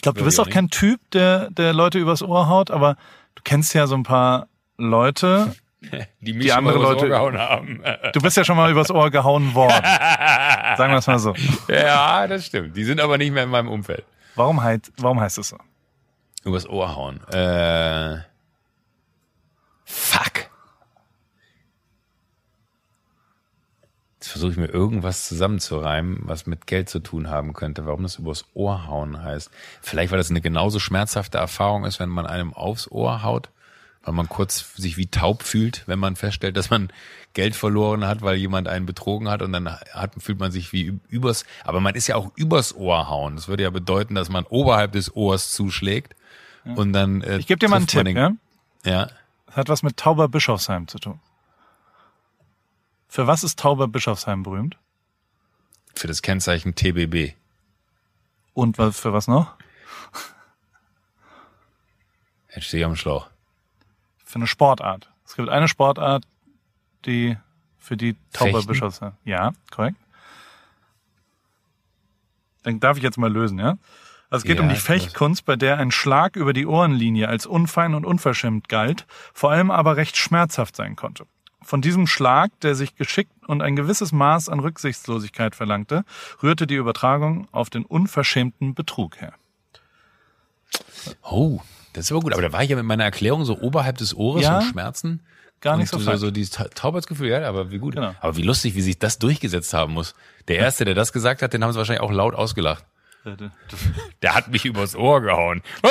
[0.01, 2.97] Ich glaube, du bist auch kein Typ, der der Leute übers Ohr haut, aber
[3.35, 4.49] du kennst ja so ein paar
[4.79, 5.55] Leute.
[6.23, 7.83] die mich andere mal übers Leute- Ohr gehauen haben.
[8.15, 9.73] Du bist ja schon mal übers Ohr gehauen worden.
[10.79, 11.35] Sagen wir es mal so.
[11.69, 12.75] ja, das stimmt.
[12.79, 14.05] Die sind aber nicht mehr in meinem Umfeld.
[14.37, 15.59] Warum, heißt warum heißt es so?
[16.45, 17.23] Übers Ohr hauen.
[17.29, 18.21] Äh,
[19.85, 20.50] fuck.
[24.31, 28.45] Versuche ich mir irgendwas zusammenzureimen, was mit Geld zu tun haben könnte, warum das übers
[28.55, 29.51] Ohr hauen heißt.
[29.83, 33.51] Vielleicht, weil das eine genauso schmerzhafte Erfahrung ist, wenn man einem aufs Ohr haut,
[34.03, 36.91] weil man kurz sich wie taub fühlt, wenn man feststellt, dass man
[37.35, 40.99] Geld verloren hat, weil jemand einen betrogen hat und dann hat, fühlt man sich wie
[41.09, 43.37] übers, aber man ist ja auch übers Ohr hauen.
[43.37, 46.15] Das würde ja bedeuten, dass man oberhalb des Ohrs zuschlägt
[46.65, 48.33] und dann äh, Ich gebe dir mal einen Tipp, man ja?
[48.85, 49.11] ja.
[49.47, 51.21] Das hat was mit Tauber Bischofsheim zu tun.
[53.11, 54.79] Für was ist Tauber Bischofsheim berühmt?
[55.97, 57.35] Für das Kennzeichen TBB.
[58.55, 59.53] Und was, für was noch?
[62.55, 63.29] Jetzt stehe ich am Schlauch.
[64.25, 65.11] Für eine Sportart.
[65.25, 66.25] Es gibt eine Sportart,
[67.05, 67.37] die
[67.79, 68.63] für die Tauber?
[68.63, 69.15] Bischofsheim.
[69.25, 69.97] Ja, korrekt.
[72.63, 73.77] Dann darf ich jetzt mal lösen, ja?
[74.31, 74.77] Also es geht Ja, um die.
[74.77, 79.05] Fechtkunst, bei der ein Schlag über die Ohrenlinie als unfein und unverschämt galt,
[79.35, 81.27] vor allem aber recht schmerzhaft sein konnte.
[81.63, 86.05] Von diesem Schlag, der sich geschickt und ein gewisses Maß an Rücksichtslosigkeit verlangte,
[86.43, 89.35] rührte die Übertragung auf den unverschämten Betrug her.
[91.23, 91.61] Oh,
[91.93, 92.33] das ist aber gut.
[92.33, 95.21] Aber da war ich ja mit meiner Erklärung so oberhalb des Ohres Ja, und Schmerzen.
[95.61, 97.95] Gar nicht und so so, so dieses Ta- Taubheitsgefühl, ja, aber wie gut.
[97.95, 98.15] Genau.
[98.21, 100.15] Aber wie lustig, wie sich das durchgesetzt haben muss.
[100.49, 102.85] Der Erste, der das gesagt hat, den haben sie wahrscheinlich auch laut ausgelacht.
[104.23, 105.63] Der hat mich übers Ohr gehauen.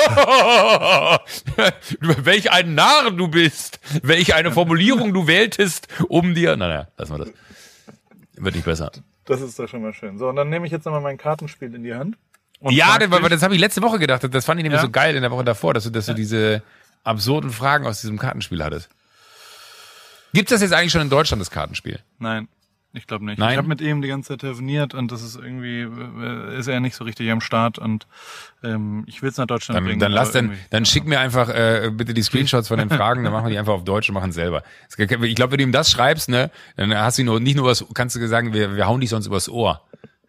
[2.00, 3.78] Welch ein Narr du bist.
[4.02, 6.56] Welch eine Formulierung du wähltest, um dir.
[6.56, 7.28] Naja, lassen wir das.
[8.34, 8.90] Wird nicht besser.
[9.26, 10.18] Das ist doch schon mal schön.
[10.18, 12.16] So, und dann nehme ich jetzt nochmal mein Kartenspiel in die Hand.
[12.58, 14.22] Und Ja, frag das, habe ich letzte Woche gedacht.
[14.34, 14.86] Das fand ich nämlich Ja.
[14.86, 16.62] so geil in der Woche davor, dass du, dass du diese
[17.04, 18.88] absurden Fragen aus diesem Kartenspiel hattest.
[20.32, 22.00] Gibt's das jetzt eigentlich schon in Deutschland, das Kartenspiel?
[22.18, 22.48] Nein,
[22.92, 23.38] ich glaube nicht.
[23.38, 23.52] Nein?
[23.52, 26.80] Ich habe mit ihm die ganze Zeit telefoniert und das ist irgendwie, äh, ist er
[26.80, 28.06] nicht so richtig am Start und
[28.64, 30.00] ähm, ich will es nach Deutschland Dann, bringen.
[30.00, 33.32] dann lass aber dann, schick mir einfach äh, bitte die Screenshots von den Fragen, dann
[33.32, 34.62] machen wir die einfach auf Deutsch und machen selber.
[34.88, 37.84] Ich glaube, wenn du ihm das schreibst, ne, dann hast du nur, nicht nur was,
[37.94, 39.82] kannst du sagen, wir, wir hauen dich sonst übers Ohr.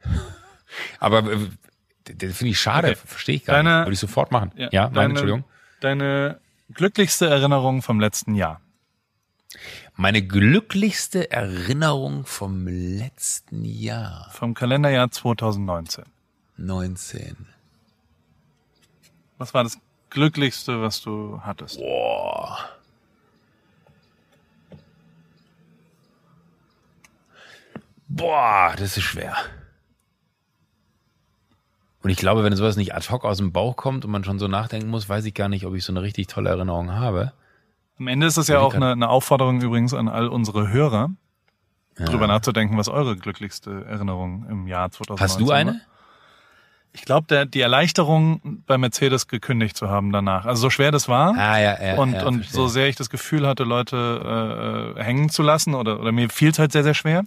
[0.99, 1.37] Aber äh,
[2.15, 2.97] das finde ich schade, Okay.
[3.05, 3.85] verstehe ich gar Deine- nicht.
[3.87, 4.51] Würde ich sofort machen.
[4.55, 5.43] Ja, meine, deine, Entschuldigung.
[5.79, 6.39] Deine
[6.73, 8.61] glücklichste Erinnerung vom letzten Jahr.
[9.95, 14.29] Meine glücklichste Erinnerung vom letzten Jahr.
[14.31, 16.05] Vom Kalenderjahr 2019.
[16.57, 17.47] 19.
[19.37, 19.77] Was war das
[20.09, 21.77] glücklichste, was du hattest?
[21.79, 22.57] Boah.
[28.07, 29.35] Boah, das ist schwer.
[32.03, 34.39] Und ich glaube, wenn sowas nicht ad hoc aus dem Bauch kommt und man schon
[34.39, 37.33] so nachdenken muss, weiß ich gar nicht, ob ich so eine richtig tolle Erinnerung habe.
[37.99, 41.09] Am Ende ist es ja auch eine, eine Aufforderung übrigens an all unsere Hörer,
[41.99, 42.05] Ja.
[42.05, 45.55] drüber nachzudenken, was eure glücklichste Erinnerung im Jahr 2019 Hast du war.
[45.55, 45.81] eine?
[46.93, 50.45] ich glaube, die Erleichterung bei Mercedes gekündigt zu haben danach.
[50.45, 51.95] Also so schwer das war Ah, ja, ja.
[51.97, 52.53] und, ja, und verstehe.
[52.55, 56.49] so sehr ich das Gefühl hatte, Leute äh, hängen zu lassen oder, oder mir fiel
[56.51, 57.23] es halt sehr, sehr schwer.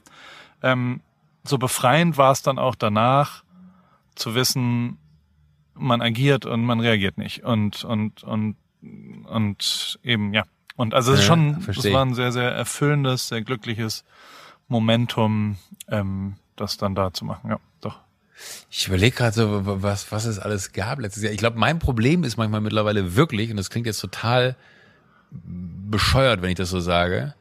[0.62, 1.00] Ähm,
[1.44, 3.42] so befreiend war es dann auch danach
[4.16, 4.98] zu wissen,
[5.74, 7.42] man agiert und man reagiert nicht.
[7.44, 8.56] Und, und, und,
[9.26, 10.44] und eben, ja.
[10.76, 11.92] Und also es ist Ja, schon, es verstehe.
[11.92, 14.04] war ein sehr, sehr erfüllendes, sehr glückliches
[14.68, 15.56] Momentum,
[15.88, 17.50] ähm, das dann da zu machen.
[17.50, 17.98] Ja, doch.
[18.70, 21.32] Ich überlege gerade so, was, was es alles gab letztes Jahr.
[21.32, 24.56] Ich glaube, mein Problem ist manchmal mittlerweile wirklich, und das klingt jetzt total
[25.30, 27.34] bescheuert, wenn ich das so sage,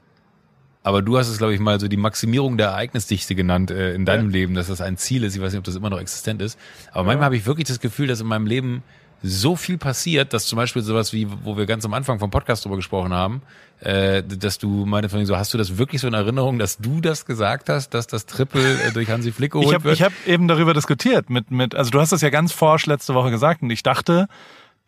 [0.83, 4.05] aber du hast es, glaube ich, mal so die Maximierung der Ereignisdichte genannt äh, in
[4.05, 4.33] deinem Ja.
[4.33, 5.35] Leben, dass das ein Ziel ist.
[5.35, 6.59] Ich weiß nicht, ob das immer noch existent ist.
[6.91, 8.83] Aber manchmal habe ich wirklich das Gefühl, dass in meinem Leben
[9.23, 12.65] so viel passiert, dass zum Beispiel sowas wie, wo wir ganz am Anfang vom Podcast
[12.65, 13.41] drüber gesprochen haben,
[13.79, 16.99] äh, dass du meine von so, hast du das wirklich so in Erinnerung, dass du
[17.01, 19.95] das gesagt hast, dass das Triple äh, durch Hansi Flick geholt Ich habe wird?
[19.95, 23.13] ich hab eben darüber diskutiert mit, mit, also du hast das ja ganz forsch letzte
[23.13, 24.27] Woche gesagt und ich dachte,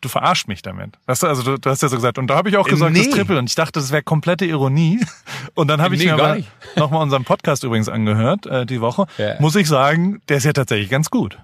[0.02, 0.98] du verarschst mich damit.
[1.06, 2.94] Weißt du, also du, du hast ja so gesagt, und da habe ich auch gesagt,
[2.94, 3.10] das nee.
[3.10, 5.00] Triple und ich dachte, das wäre komplette Ironie.
[5.54, 6.42] Und dann habe ich Nee, mir gar aber
[6.76, 9.06] nochmal unseren Podcast übrigens angehört, äh, die Woche.
[9.16, 9.36] Ja.
[9.40, 11.38] Muss ich sagen, der ist ja tatsächlich ganz gut.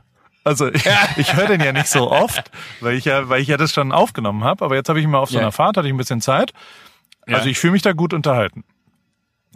[0.45, 0.85] Also ich,
[1.17, 3.93] ich höre den ja nicht so oft, weil ich ja, weil ich ja das schon
[3.93, 5.43] aufgenommen habe, aber jetzt habe ich mal auf so Ja.
[5.43, 6.53] einer Fahrt, hatte ich ein bisschen Zeit.
[7.27, 8.65] Also ich fühle mich da gut unterhalten.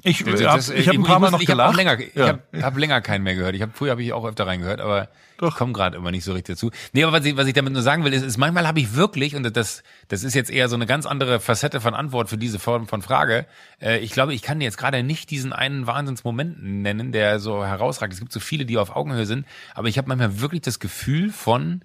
[0.08, 1.72] Ich, Das- hab, das- ich habe ein paar Mal noch ich hab gelacht.
[1.72, 2.28] Auch länger, ich Ja.
[2.28, 3.56] habe hab länger keinen mehr gehört.
[3.56, 5.48] Ich hab, früher habe ich auch öfter reingehört, aber Doch.
[5.48, 6.70] ich komme gerade immer nicht so richtig dazu.
[6.92, 8.94] Nee, aber was ich, was ich damit nur sagen will, ist, ist manchmal habe ich
[8.94, 12.38] wirklich, und das, das ist jetzt eher so eine ganz andere Facette von Antwort für
[12.38, 13.46] diese Form von Frage.
[13.82, 18.12] Äh, ich glaube, ich kann jetzt gerade nicht diesen einen Wahnsinnsmoment nennen, der so herausragt.
[18.12, 19.44] Es gibt so viele, die auf Augenhöhe sind,
[19.74, 21.82] aber ich habe manchmal wirklich das Gefühl von,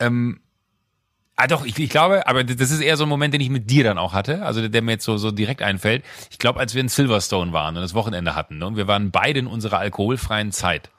[0.00, 0.40] ähm,
[1.36, 3.68] Ah doch, ich, ich glaube, aber das ist eher so ein Moment, den ich mit
[3.68, 6.04] dir dann auch hatte, also der, mir jetzt so, so direkt einfällt.
[6.30, 9.10] Ich glaube, als wir in Silverstone waren und das Wochenende hatten, ne, und wir waren
[9.10, 10.90] beide in unserer alkoholfreien Zeit.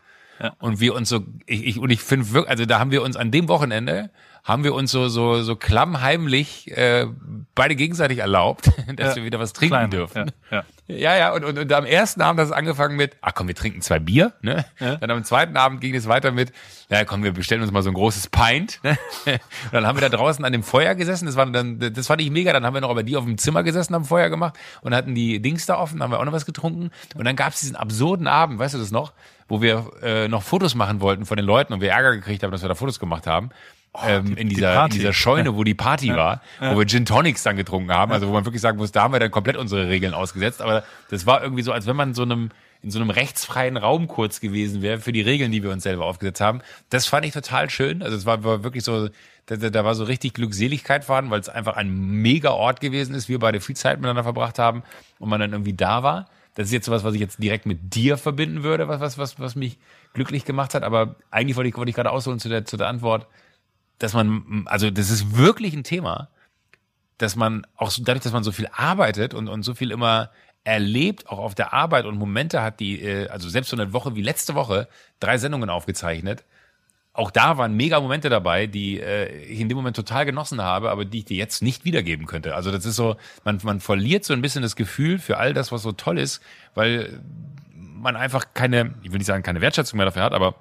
[0.42, 0.54] Ja.
[0.60, 3.16] Und wir uns so, ich, ich und ich finde wirklich, also da haben wir uns
[3.16, 4.10] an dem Wochenende,
[4.46, 7.08] haben wir uns so, so, so klammheimlich äh,
[7.56, 9.16] beide gegenseitig erlaubt, dass Ja.
[9.18, 9.90] wir wieder was trinken Klein.
[9.90, 10.32] dürfen.
[10.52, 10.64] Ja, ja.
[10.88, 13.56] Ja, ja, und, und, und am ersten Abend hat es angefangen mit, ach komm, wir
[13.56, 14.66] trinken zwei Bier, ne?
[14.78, 16.54] Dann am zweiten Abend ging es weiter mit,
[16.92, 18.96] ja komm, wir bestellen uns mal so ein großes Pint, ne?
[19.26, 19.40] Und
[19.72, 22.30] dann haben wir da draußen an dem Feuer gesessen, das war dann, das fand ich
[22.30, 24.94] mega, dann haben wir noch bei dir auf dem Zimmer gesessen, haben Feuer gemacht und
[24.94, 27.62] hatten die Dings da offen, haben wir auch noch was getrunken und dann gab es
[27.62, 29.14] diesen absurden Abend, weißt du das noch,
[29.48, 32.52] wo wir äh, noch Fotos machen wollten von den Leuten und wir Ärger gekriegt haben,
[32.52, 33.50] dass wir da Fotos gemacht haben.
[34.04, 34.98] Ähm, in, dieser, in Party.
[34.98, 38.34] dieser Scheune, wo die Party war, wo wir Gin Tonics dann getrunken haben, also wo
[38.34, 41.42] man wirklich sagen muss, da haben wir dann komplett unsere Regeln ausgesetzt, aber das war
[41.42, 42.50] irgendwie so, als wenn man in so einem
[42.86, 46.06] in so einem rechtsfreien Raum kurz gewesen wäre für die Regeln, die wir uns selber
[46.06, 46.62] aufgesetzt haben.
[46.92, 48.04] Das fand ich total schön.
[48.04, 49.10] Also es war, war wirklich so,
[49.48, 51.90] da, da da war so richtig Glückseligkeit vorhanden, weil es einfach ein
[52.22, 53.28] mega Ort gewesen ist.
[53.28, 54.84] Wir beide viel Zeit miteinander verbracht haben
[55.18, 56.28] und man dann irgendwie da war.
[56.54, 59.40] Das ist jetzt sowas, was ich jetzt direkt mit dir verbinden würde, was, was, was,
[59.40, 59.80] was mich
[60.14, 60.84] glücklich gemacht hat.
[60.84, 63.26] Aber eigentlich wollte ich, wollte ich gerade ausholen zu der, zu der Antwort,
[64.00, 66.30] dass man, also das ist wirklich ein Thema,
[67.18, 70.32] dass man auch so, dadurch, dass man so viel arbeitet und, und so viel immer
[70.64, 74.16] erlebt, auch auf der Arbeit und Momente hat, die, äh, also selbst so eine Woche
[74.16, 74.88] wie letzte Woche,
[75.20, 76.44] drei Sendungen aufgezeichnet.
[77.14, 80.90] Auch da waren mega Momente dabei, die äh, ich in dem Moment total genossen habe,
[80.92, 82.56] aber die ich dir jetzt nicht wiedergeben könnte.
[82.56, 83.16] Also das ist so,
[83.46, 86.42] man, man verliert so ein bisschen das Gefühl für all das, was so toll ist,
[86.74, 87.22] weil
[87.74, 90.56] man einfach keine, ich will nicht sagen, keine Wertschätzung mehr dafür hat, aber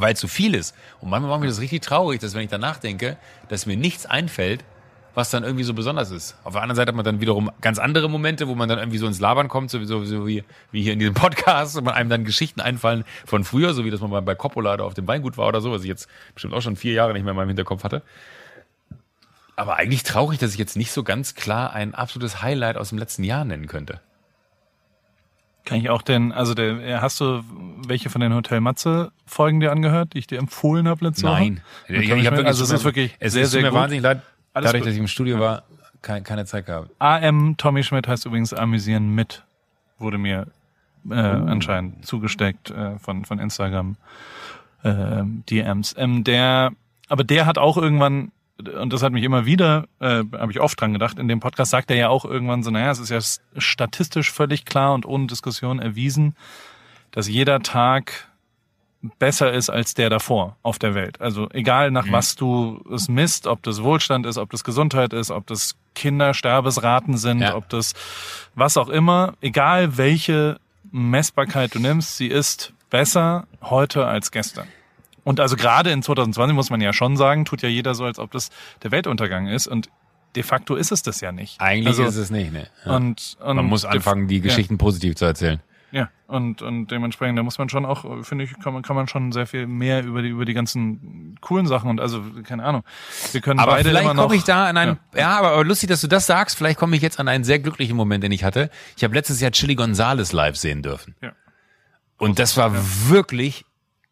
[0.00, 0.74] weil zu viel ist.
[1.00, 3.16] Und manchmal macht mich das richtig traurig, dass wenn ich danach denke,
[3.48, 4.64] dass mir nichts einfällt,
[5.14, 6.36] was dann irgendwie so besonders ist.
[6.44, 8.98] Auf der anderen Seite hat man dann wiederum ganz andere Momente, wo man dann irgendwie
[8.98, 12.10] so ins Labern kommt, so, so, wie, wie hier in diesem Podcast, und man einem
[12.10, 15.36] dann Geschichten einfallen von früher, so wie das man bei Coppola da auf dem Weingut
[15.36, 17.48] war oder so, was ich jetzt bestimmt auch schon vier Jahre nicht mehr in meinem
[17.48, 18.02] Hinterkopf hatte.
[19.56, 22.98] Aber eigentlich traurig, dass ich jetzt nicht so ganz klar ein absolutes Highlight aus dem
[22.98, 24.00] letzten Jahr nennen könnte.
[25.70, 27.42] Kann ich auch denn, also der, hast du
[27.86, 31.34] welche von den Hotel Matze Folgen dir angehört, die ich dir empfohlen habe letzte Woche?
[31.34, 31.60] Nein.
[31.88, 33.78] Ich, ich hab also es ist wirklich es sehr, ist sehr mir gut.
[33.78, 34.20] wahnsinnig leid,
[34.52, 35.62] Alles dadurch, dass ich im Studio war,
[36.02, 36.90] keine, keine Zeit gehabt.
[36.98, 39.44] AM Tommy Schmidt heißt übrigens amüsieren mit,
[39.98, 40.48] wurde mir
[41.08, 41.14] äh, Oh.
[41.14, 43.96] anscheinend zugesteckt äh, von von Instagram
[44.82, 45.94] äh, DMs.
[45.96, 46.72] Ähm, der,
[47.08, 48.32] aber der hat auch irgendwann
[48.68, 51.70] und das hat mich immer wieder, äh, habe ich oft dran gedacht, in dem Podcast
[51.70, 53.20] sagt er ja auch irgendwann so, naja, es ist ja
[53.60, 56.36] statistisch völlig klar und ohne Diskussion erwiesen,
[57.10, 58.28] dass jeder Tag
[59.18, 61.20] besser ist als der davor auf der Welt.
[61.22, 65.30] Also egal nach was du es misst, ob das Wohlstand ist, ob das Gesundheit ist,
[65.30, 67.54] ob das Kindersterbesraten sind, Ja.
[67.56, 67.94] ob das
[68.54, 70.58] was auch immer, egal welche
[70.92, 74.66] Messbarkeit du nimmst, sie ist besser heute als gestern.
[75.24, 78.18] Und also gerade in 2020 muss man ja schon sagen, tut ja jeder so, als
[78.18, 78.50] ob das
[78.82, 79.88] der Weltuntergang ist und
[80.36, 81.60] de facto ist es das ja nicht.
[81.60, 82.68] Eigentlich Also, ist es nicht, ne?
[82.84, 82.96] Ja.
[82.96, 84.42] Und, und Man muss anfangen, die ja.
[84.42, 85.60] Geschichten positiv zu erzählen.
[85.92, 89.08] Ja, und, und dementsprechend, da muss man schon auch, finde ich, kann man, kann man
[89.08, 92.84] schon sehr viel mehr über die, über die ganzen coolen Sachen und also, keine Ahnung.
[93.32, 94.22] Wir können aber beide vielleicht immer noch.
[94.22, 95.20] komme ich da an einen, ja.
[95.20, 97.96] ja, aber lustig, dass du das sagst, vielleicht komme ich jetzt an einen sehr glücklichen
[97.96, 98.70] Moment, den ich hatte.
[98.96, 101.16] Ich habe letztes Jahr Chili Gonzales live sehen dürfen.
[101.20, 101.32] Ja.
[102.18, 102.72] Und das war
[103.08, 103.64] wirklich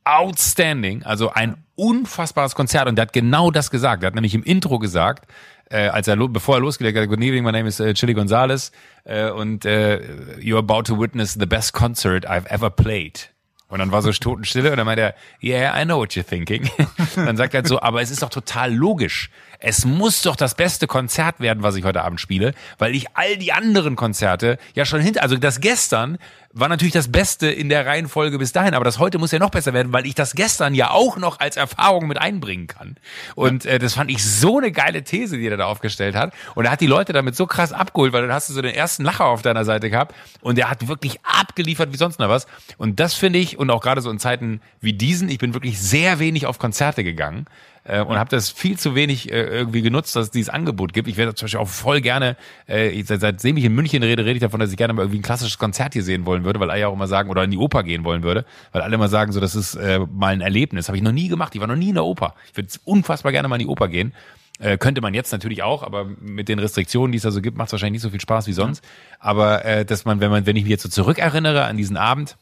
[0.08, 4.02] outstanding, also ein unfassbares Konzert und der hat genau das gesagt.
[4.02, 5.30] Er hat nämlich im Intro gesagt,
[5.70, 8.72] äh, als er bevor er losgelegt hat, Good evening, my name is uh, Chili Gonzalez
[9.04, 10.00] äh, und äh,
[10.40, 13.30] you're about to witness the best concert I've ever played.
[13.68, 16.70] Und dann war so Totenstille und dann meint er, yeah, I know what you're thinking.
[17.16, 19.30] dann sagt er halt so, aber es ist doch total logisch.
[19.60, 23.36] Es muss doch das beste Konzert werden, was ich heute Abend spiele, weil ich all
[23.36, 26.18] die anderen Konzerte ja schon hinter, also das gestern
[26.52, 29.50] war natürlich das Beste in der Reihenfolge bis dahin, aber das heute muss ja noch
[29.50, 32.96] besser werden, weil ich das gestern ja auch noch als Erfahrung mit einbringen kann.
[33.34, 36.32] Und äh, das fand ich so eine geile These, die er da aufgestellt hat.
[36.54, 38.74] Und er hat die Leute damit so krass abgeholt, weil dann hast du so den
[38.74, 42.46] ersten Lacher auf deiner Seite gehabt und er hat wirklich abgeliefert wie sonst noch was.
[42.76, 45.80] Und das finde ich, und auch gerade so in Zeiten wie diesen, ich bin wirklich
[45.80, 47.46] sehr wenig auf Konzerte gegangen
[47.88, 51.08] äh, und habe das viel zu wenig äh, irgendwie genutzt, dass es dieses Angebot gibt.
[51.08, 52.36] Ich werde zum Beispiel auch voll gerne,
[52.66, 55.20] äh, seit, seitdem ich in München rede, rede ich davon, dass ich gerne mal irgendwie
[55.20, 57.50] ein klassisches Konzert hier sehen wollen würde, weil alle ja auch immer sagen, oder in
[57.50, 60.40] die Oper gehen wollen würde, weil alle immer sagen, so das ist äh, mal ein
[60.42, 60.88] Erlebnis.
[60.88, 61.54] Habe ich noch nie gemacht.
[61.54, 62.34] Ich war noch nie in der Oper.
[62.50, 64.12] Ich würde unfassbar gerne mal in die Oper gehen.
[64.60, 67.56] Äh, könnte man jetzt natürlich auch, aber mit den Restriktionen, die es da so gibt,
[67.56, 68.84] macht es wahrscheinlich nicht so viel Spaß wie sonst.
[69.20, 72.36] Aber äh, dass man, wenn man, wenn ich mich jetzt so zurückerinnere an diesen Abend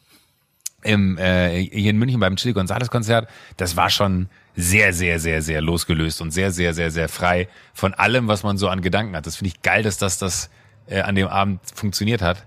[0.83, 3.29] im, äh, hier in München beim Chili Gonzales Konzert,
[3.59, 7.95] das war schon sehr, sehr, sehr, sehr losgelöst und sehr, sehr, sehr, sehr frei von
[7.95, 9.27] allem, was man so an Gedanken hat.
[9.27, 10.51] Das finde ich geil, dass das, das
[10.87, 12.47] äh, an dem Abend funktioniert hat.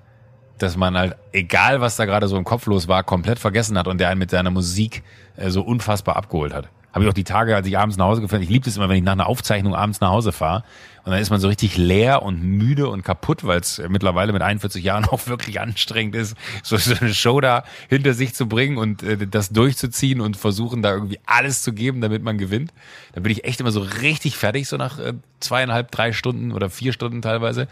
[0.57, 3.87] Dass man halt, egal was da gerade so im Kopf los war, komplett vergessen hat
[3.87, 5.03] und der einen mit seiner Musik
[5.37, 6.67] äh, so unfassbar abgeholt hat.
[6.93, 8.89] Habe ich auch die Tage, als ich abends nach Hause gefahren Ich liebe es immer,
[8.89, 10.63] wenn ich nach einer Aufzeichnung abends nach Hause fahre.
[11.03, 14.41] Und dann ist man so richtig leer und müde und kaputt, weil es mittlerweile mit
[14.41, 18.77] 41 Jahren auch wirklich anstrengend ist, so, so eine Show da hinter sich zu bringen
[18.77, 22.73] und äh, das durchzuziehen und versuchen, da irgendwie alles zu geben, damit man gewinnt.
[23.13, 26.69] Da bin ich echt immer so richtig fertig, so nach äh, zweieinhalb, drei Stunden oder
[26.69, 27.67] vier Stunden teilweise.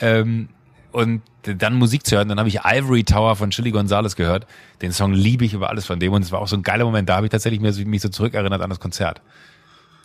[0.00, 0.48] Ähm,
[0.92, 2.28] und dann Musik zu hören.
[2.28, 4.46] Dann habe ich Ivory Tower von Chili Gonzalez gehört.
[4.82, 6.84] Den Song liebe ich über alles von dem und es war auch so ein geiler
[6.84, 7.08] Moment.
[7.08, 9.22] Da habe ich tatsächlich mich so zurückerinnert an das Konzert.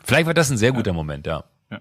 [0.04, 0.94] Vielleicht war das ein sehr guter ja.
[0.94, 1.44] Moment, ja.
[1.72, 1.80] ja.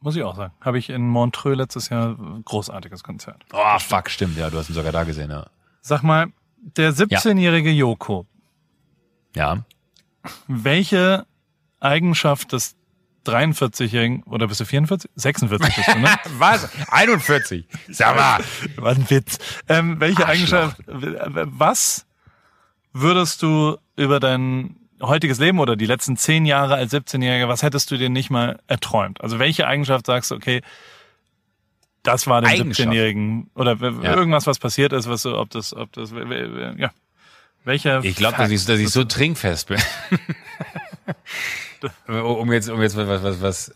[0.00, 0.54] Muss ich auch sagen.
[0.60, 3.44] Habe ich in Montreux letztes Jahr großartiges Konzert.
[3.52, 4.36] Oh, fuck, stimmt.
[4.38, 5.46] Ja, du hast ihn sogar da gesehen, ja.
[5.80, 6.28] Sag mal,
[6.58, 7.76] der 17-jährige ja.
[7.76, 8.26] Joko.
[9.34, 9.64] Ja.
[10.46, 11.26] Welche
[11.80, 12.75] Eigenschaft des
[13.26, 15.10] 43-Jährigen, oder bist du 44?
[15.14, 16.08] 46 bist du, ne?
[16.38, 16.68] was?
[16.88, 17.66] 41?
[17.88, 18.40] Sag mal.
[18.76, 19.38] Was ein Witz.
[19.68, 22.06] Ähm, welche Eigenschaft, was
[22.92, 27.90] würdest du über dein heutiges Leben oder die letzten zehn Jahre als 17-Jähriger, was hättest
[27.90, 29.20] du dir nicht mal erträumt?
[29.20, 30.62] Also welche Eigenschaft sagst du, okay,
[32.02, 34.14] das war dem 17-Jährigen oder ja.
[34.14, 36.90] irgendwas, was passiert ist, was so, ob das, ob das, ja.
[37.64, 38.04] Welcher?
[38.04, 39.78] Ich glaube, dass ich, dass ich so trinkfest bin.
[42.08, 43.74] um jetzt, um jetzt was, was, was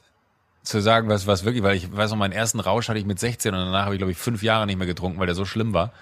[0.63, 3.19] zu sagen, was, was wirklich, weil ich weiß noch, meinen ersten Rausch hatte ich mit
[3.19, 5.45] 16 und danach habe ich, glaube ich, fünf Jahre nicht mehr getrunken, weil der so
[5.45, 5.93] schlimm war.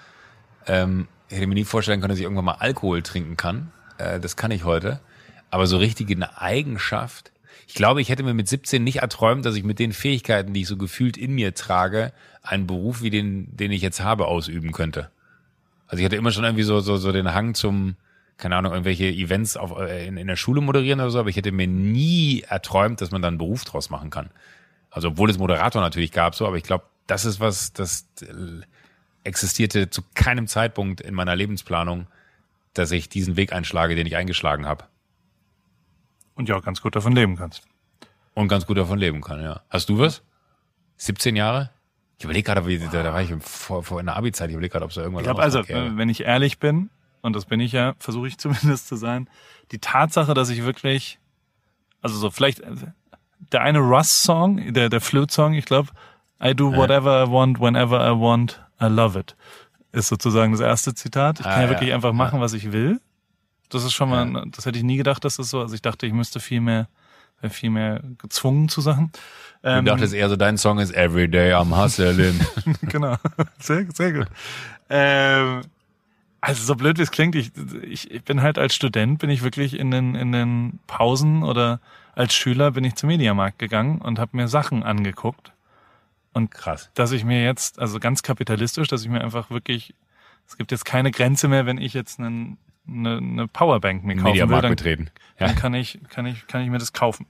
[0.67, 3.71] Ähm, ich hätte mir nie vorstellen können, dass ich irgendwann mal Alkohol trinken kann.
[3.97, 4.99] Äh, das kann ich heute.
[5.49, 7.31] Aber so richtig eine Eigenschaft.
[7.67, 10.61] Ich glaube, ich hätte mir mit 17 nicht erträumt, dass ich mit den Fähigkeiten, die
[10.61, 14.71] ich so gefühlt in mir trage, einen Beruf wie den, den ich jetzt habe, ausüben
[14.71, 15.09] könnte.
[15.87, 17.95] Also ich hatte immer schon irgendwie so, so, so den Hang zum,
[18.39, 21.35] keine Ahnung, irgendwelche Events auf, äh, in, in der Schule moderieren oder so, aber ich
[21.35, 24.31] hätte mir nie erträumt, dass man da einen Beruf draus machen kann.
[24.89, 28.25] Also obwohl es Moderator natürlich gab, so, aber ich glaube, das ist was, das äh,
[29.23, 32.07] existierte zu keinem Zeitpunkt in meiner Lebensplanung,
[32.73, 34.85] dass ich diesen Weg einschlage, den ich eingeschlagen habe.
[36.35, 37.63] Und ja, ganz gut davon leben kannst.
[38.33, 39.61] Und ganz gut davon leben kann, ja.
[39.69, 40.23] Hast du was?
[40.97, 41.71] 17 Jahre?
[42.17, 44.71] Ich überlege gerade, wie, da, da war ich vor, vor in der Abi-Zeit, ich überlege
[44.71, 46.89] gerade, ob es da irgendwas Ich glaube also, wenn ich ehrlich bin,
[47.21, 49.29] und das bin ich ja, versuche ich zumindest zu sein,
[49.71, 51.19] die Tatsache, dass ich wirklich,
[52.01, 52.61] also so vielleicht
[53.51, 55.89] der eine Russ-Song, der, der Flute-Song, ich glaube,
[56.43, 59.35] I do whatever I want, whenever I want, I love it,
[59.91, 61.39] ist sozusagen das erste Zitat.
[61.39, 62.99] Ich kann ah, ja wirklich einfach machen, was ich will.
[63.69, 66.07] Das ist schon mal, das hätte ich nie gedacht, dass das so, also ich dachte,
[66.07, 66.87] ich müsste viel mehr,
[67.49, 69.11] viel mehr gezwungen zu Sachen.
[69.63, 72.39] Ähm, du dachtest eher so, dein Song ist Every Day I'm Hustling.
[72.81, 73.15] genau,
[73.59, 74.27] sehr, sehr gut.
[74.89, 75.61] Ähm,
[76.41, 77.51] also so blöd wie es klingt, ich,
[77.83, 81.79] ich, ich bin halt als Student, bin ich wirklich in den, in den Pausen oder
[82.15, 85.51] als Schüler bin ich zum Mediamarkt gegangen und habe mir Sachen angeguckt.
[86.33, 86.89] Und krass.
[86.93, 89.93] Dass ich mir jetzt, also ganz kapitalistisch, dass ich mir einfach wirklich,
[90.47, 94.25] es gibt jetzt keine Grenze mehr, wenn ich jetzt einen, eine, eine Powerbank mir kaufen
[94.25, 95.11] Mediamarkt will, dann, betreten.
[95.39, 95.47] Ja.
[95.47, 97.25] dann kann ich, kann ich, kann ich mir das kaufen.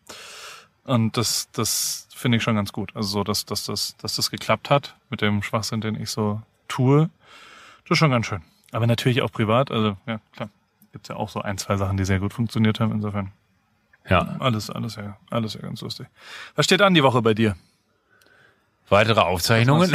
[0.83, 2.95] Und das, das finde ich schon ganz gut.
[2.95, 6.41] Also so, dass, dass, dass, dass das geklappt hat mit dem Schwachsinn, den ich so
[6.67, 7.09] tue.
[7.83, 8.41] Das ist schon ganz schön.
[8.71, 10.49] Aber natürlich auch privat, also ja, klar.
[10.91, 13.31] Gibt's ja auch so ein, zwei Sachen, die sehr gut funktioniert haben, insofern.
[14.09, 14.37] Ja.
[14.39, 16.07] Alles, alles ja, alles ja ganz lustig.
[16.55, 17.55] Was steht an die Woche bei dir?
[18.89, 19.91] Weitere Aufzeichnungen?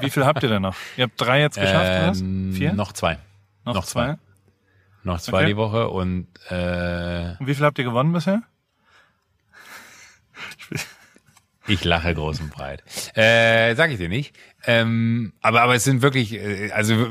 [0.00, 0.74] Wie viel habt ihr denn noch?
[0.96, 2.20] Ihr habt drei jetzt geschafft, oder was?
[2.20, 2.72] Ähm, Vier?
[2.72, 3.18] Noch zwei.
[3.64, 4.14] noch, noch zwei.
[4.14, 4.18] zwei.
[5.04, 5.46] Noch zwei Okay.
[5.46, 8.42] die Woche und äh, Und wie viel habt ihr gewonnen bisher?
[11.68, 12.82] ich lache groß und breit.
[13.14, 14.34] Äh, sag ich dir nicht.
[14.64, 17.08] Ähm, aber, aber es sind wirklich, äh, also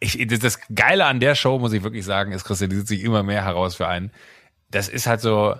[0.00, 3.22] ich, das, das Geile an der Show, muss ich wirklich sagen, es kristallisiert sich immer
[3.22, 4.10] mehr heraus für einen.
[4.70, 5.54] Das ist halt so,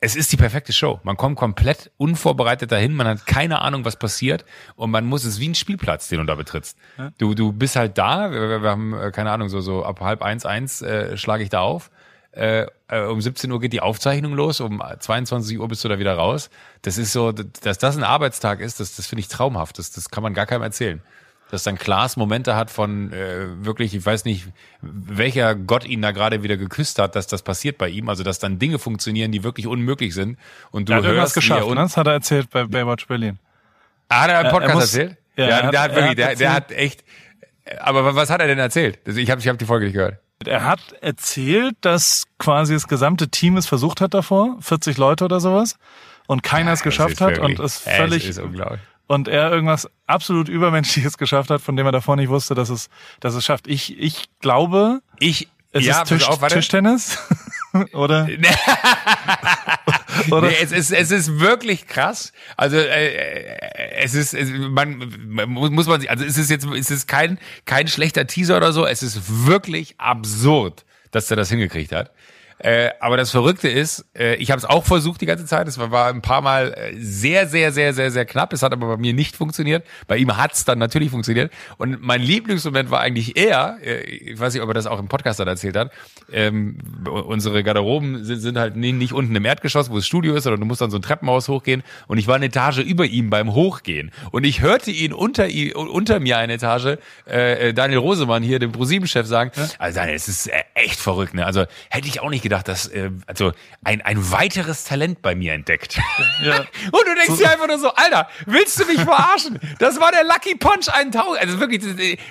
[0.00, 0.98] es ist die perfekte Show.
[1.04, 4.44] Man kommt komplett unvorbereitet dahin, man hat keine Ahnung, was passiert
[4.74, 6.76] und man muss es wie ein Spielplatz, den du da betrittst.
[7.18, 10.22] Du, du bist halt da, wir, wir haben, äh, keine Ahnung, so, so ab halb
[10.22, 11.90] eins, eins äh, schlage ich da auf.
[12.32, 15.98] Äh, äh, um 17 Uhr geht die Aufzeichnung los, um 22 Uhr bist du da
[15.98, 16.50] wieder raus.
[16.80, 19.78] Das ist so, dass das ein Arbeitstag ist, das, das finde ich traumhaft.
[19.78, 21.00] Das, das kann man gar keinem erzählen.
[21.52, 24.46] Dass dann Klaas Momente hat von äh, wirklich, ich weiß nicht,
[24.80, 28.08] welcher Gott ihn da gerade wieder geküsst hat, dass das passiert bei ihm.
[28.08, 30.38] Also dass dann Dinge funktionieren, die wirklich unmöglich sind.
[30.70, 31.80] Und du Er hat irgendwas hörst, wie geschafft, er ne?
[31.82, 33.38] Das hat er erzählt bei Baywatch Berlin.
[34.08, 35.16] Ah, hat er im Er- er Podcast muss- erzählt?
[35.36, 37.04] Ja, Ja, er hat- der hat er wirklich, hat der, der hat echt.
[37.80, 38.98] Aber was hat er denn erzählt?
[39.06, 40.18] Ich habe ich hab die Folge nicht gehört.
[40.46, 45.38] Er hat erzählt, dass quasi das gesamte Team es versucht hat davor, 40 Leute oder
[45.38, 45.76] sowas,
[46.26, 48.80] und keiner es geschafft hat wirklich- und es es völlig ist unglaublich.
[49.12, 52.88] Und er irgendwas absolut übermenschliches geschafft hat, von dem er davor nicht wusste, dass es
[53.20, 53.66] dass es schafft.
[53.66, 56.40] Ich ich glaube, Ich, es ja, ist Tisch, auf.
[56.48, 57.18] Tischtennis
[57.92, 58.26] oder
[60.30, 62.32] oder Nee, es ist, es ist wirklich krass.
[62.56, 64.96] Also äh, es ist, es, man,
[65.46, 68.86] muss man sich, also es ist jetzt, es ist kein kein schlechter Teaser oder so.
[68.86, 72.12] Es ist wirklich absurd, dass er das hingekriegt hat.
[72.62, 75.66] Äh, aber das Verrückte ist, äh, ich habe es auch versucht die ganze Zeit.
[75.66, 78.52] Es war, war ein paar Mal äh, sehr, sehr, sehr, sehr, sehr knapp.
[78.52, 79.84] Es hat aber bei mir nicht funktioniert.
[80.06, 81.52] Bei ihm hat's dann natürlich funktioniert.
[81.78, 85.08] Und mein Lieblingsmoment war eigentlich eher, äh, ich weiß nicht, ob er das auch im
[85.08, 85.90] Podcast dann erzählt hat,
[86.32, 90.44] ähm, unsere Garderoben sind, sind halt nie- nicht unten im Erdgeschoss, wo das Studio ist,
[90.44, 91.82] sondern du musst dann so ein Treppenhaus hochgehen.
[92.06, 94.12] Und ich war eine Etage über ihm beim Hochgehen.
[94.30, 96.98] Und ich hörte ihn unter, ihm- unter mir eine Etage,
[97.28, 101.34] äh, äh, Daniel Rosemann hier, dem ProSieben-Chef, sagen, also Daniel, es ist äh, echt verrückt.
[101.34, 101.44] Ne?
[101.44, 103.52] Also hätte ich auch nicht gedacht, dass äh, also
[103.84, 105.98] ein, ein weiteres Talent bei mir entdeckt.
[106.42, 106.56] Ja.
[106.92, 109.60] Und du denkst dir einfach nur so, Alter, willst du mich verarschen?
[109.78, 111.38] Das war der Lucky Punch 1000.
[111.40, 111.82] Also wirklich,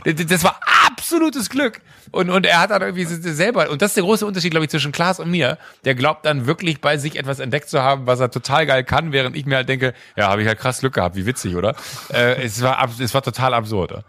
[0.04, 1.80] das, das- war absolutes Glück.
[2.12, 4.70] Und, und er hat dann irgendwie selber, und das ist der große Unterschied, glaube ich,
[4.70, 5.58] zwischen Klaas und mir.
[5.86, 9.14] Der glaubt dann wirklich bei sich etwas entdeckt zu haben, was er total geil kann,
[9.14, 11.74] während ich mir halt denke, ja, habe ich halt krass Glück gehabt, wie witzig, oder?
[12.12, 13.92] Äh, es, war, es war total absurd.
[13.94, 14.04] oder?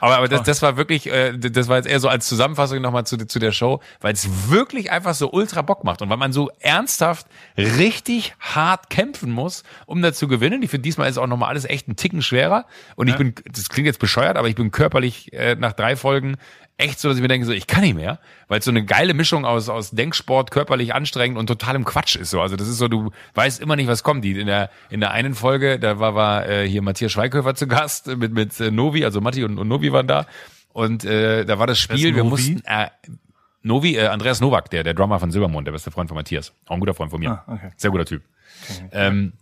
[0.00, 3.06] Aber, aber das, das war wirklich, äh, das war jetzt eher so als Zusammenfassung nochmal
[3.06, 6.32] zu, zu der Show, weil es wirklich einfach so ultra Bock macht und weil man
[6.32, 7.26] so ernsthaft
[7.56, 10.62] richtig hart kämpfen muss, um da zu gewinnen.
[10.62, 13.68] Ich finde, diesmal ist auch nochmal alles echt ein Ticken schwerer und ich bin, das
[13.68, 16.36] klingt jetzt bescheuert, aber ich bin körperlich äh, nach drei Folgen
[16.78, 18.84] echt so, dass ich mir denke, so, ich kann nicht mehr, weil es so eine
[18.84, 22.40] geile Mischung aus, aus Denksport, körperlich anstrengend und totalem Quatsch ist so.
[22.40, 24.24] Also das ist so, du weißt immer nicht, was kommt.
[24.24, 27.66] Die in der, in der einen Folge, da war, war äh, hier Matthias Schweighöfer zu
[27.66, 30.26] Gast mit, mit äh, Novi, also Matti und, und Novi waren da.
[30.72, 32.88] Und äh, da war das Spiel, wir mussten äh,
[33.62, 36.52] Novi, äh, Andreas Nowak, der, der Drummer von Silbermond, der beste Freund von Matthias.
[36.66, 37.30] Auch ein guter Freund von mir.
[37.30, 37.70] Ah, okay.
[37.76, 38.22] Sehr guter Typ.
[38.92, 39.32] Ähm,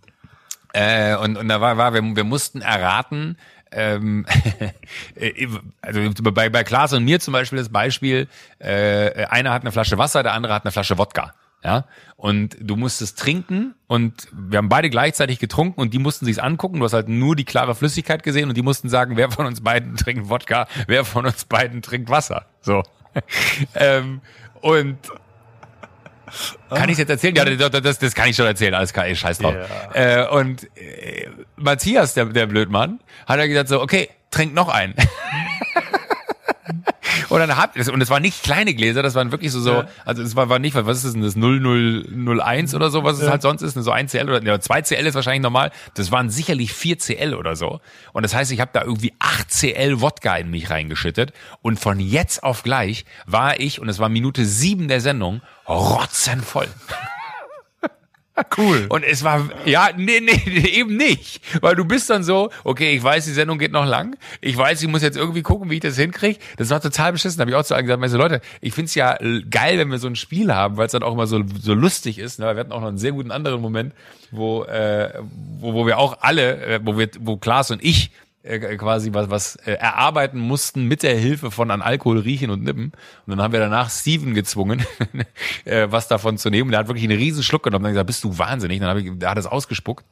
[0.72, 3.38] äh, und, und da war, war wir, wir mussten erraten,
[3.72, 4.26] ähm,
[5.14, 5.48] äh,
[5.80, 9.98] also bei, bei Klaas und mir zum Beispiel das Beispiel, äh, einer hat eine Flasche
[9.98, 11.34] Wasser, der andere hat eine Flasche Wodka.
[11.64, 11.84] Ja,
[12.16, 16.78] und du musstest trinken und wir haben beide gleichzeitig getrunken und die mussten sich's angucken.
[16.78, 19.62] Du hast halt nur die klare Flüssigkeit gesehen und die mussten sagen, wer von uns
[19.62, 22.46] beiden trinkt Wodka, wer von uns beiden trinkt Wasser.
[22.60, 22.84] So.
[23.74, 24.20] ähm,
[24.60, 24.98] und
[26.70, 27.34] kann ich jetzt erzählen?
[27.34, 28.74] Ja, das, das, kann ich schon erzählen.
[28.74, 29.54] Alles klar, ey, scheiß drauf.
[29.92, 34.94] Äh, und äh, Matthias, der, der Blödmann, hat er gesagt so, okay, trink noch einen.
[37.28, 39.84] Und dann habt ihr und es waren nicht kleine Gläser, das waren wirklich so, so
[40.04, 43.28] also es war, war nicht, was ist das denn, das 0001 oder so, was es
[43.28, 46.30] halt sonst ist, so 1 CL oder ja, 2 CL ist wahrscheinlich normal, das waren
[46.30, 47.80] sicherlich 4 CL oder so.
[48.12, 52.00] Und das heißt, ich habe da irgendwie 8 CL Wodka in mich reingeschüttet und von
[52.00, 56.68] jetzt auf gleich war ich, und es war Minute 7 der Sendung, rotzenvoll.
[58.58, 58.86] Cool.
[58.88, 61.40] Und es war, ja, nee, nee, eben nicht.
[61.60, 64.16] Weil du bist dann so, okay, ich weiß, die Sendung geht noch lang.
[64.40, 66.38] Ich weiß, ich muss jetzt irgendwie gucken, wie ich das hinkriege.
[66.56, 67.38] Das war total beschissen.
[67.38, 69.16] Da habe ich auch zu allen gesagt, also Leute, ich find's ja
[69.50, 72.18] geil, wenn wir so ein Spiel haben, weil es dann auch immer so, so lustig
[72.18, 72.38] ist.
[72.38, 72.46] Ne?
[72.46, 73.94] Wir hatten auch noch einen sehr guten anderen Moment,
[74.30, 75.12] wo, äh,
[75.60, 78.10] wo, wo wir auch alle, äh, wo wir, wo Klaas und ich
[78.46, 82.62] äh, quasi was, was äh, erarbeiten mussten mit der Hilfe von an Alkohol riechen und
[82.64, 82.92] nippen.
[83.26, 84.84] Und dann haben wir danach Steven gezwungen,
[85.64, 86.70] äh, was davon zu nehmen.
[86.70, 88.80] Der hat wirklich einen riesen Schluck genommen und dann gesagt, bist du wahnsinnig.
[88.80, 90.04] Dann habe ich, der hat es ausgespuckt.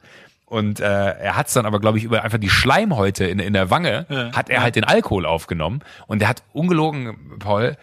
[0.47, 3.55] Und äh, er hat es dann aber, glaube ich, über einfach die Schleimhäute in, in
[3.55, 4.32] der Wange, Ja.
[4.32, 5.80] hat er halt den Alkohol aufgenommen.
[6.07, 7.76] Und der hat ungelogen, Paul,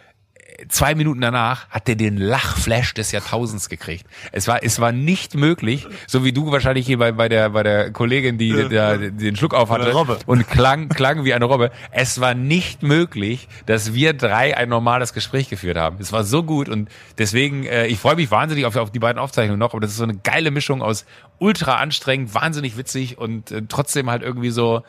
[0.68, 4.06] zwei Minuten danach hat er den Lachflash des Jahrtausends gekriegt.
[4.32, 7.62] Es war, es war nicht möglich, so wie du wahrscheinlich hier bei, bei der, bei
[7.62, 9.92] der Kollegin, die da den Schluck auf hatte
[10.26, 11.70] und klang, klang wie eine Robbe.
[11.90, 15.96] Es war nicht möglich, dass wir drei ein normales Gespräch geführt haben.
[16.00, 16.88] Es war so gut und
[17.18, 19.98] deswegen, äh, ich freue mich wahnsinnig auf, auf die beiden Aufzeichnungen noch, aber das ist
[19.98, 21.04] so eine geile Mischung aus
[21.38, 24.82] ultra anstrengend, wahnsinnig witzig und äh, trotzdem halt irgendwie so,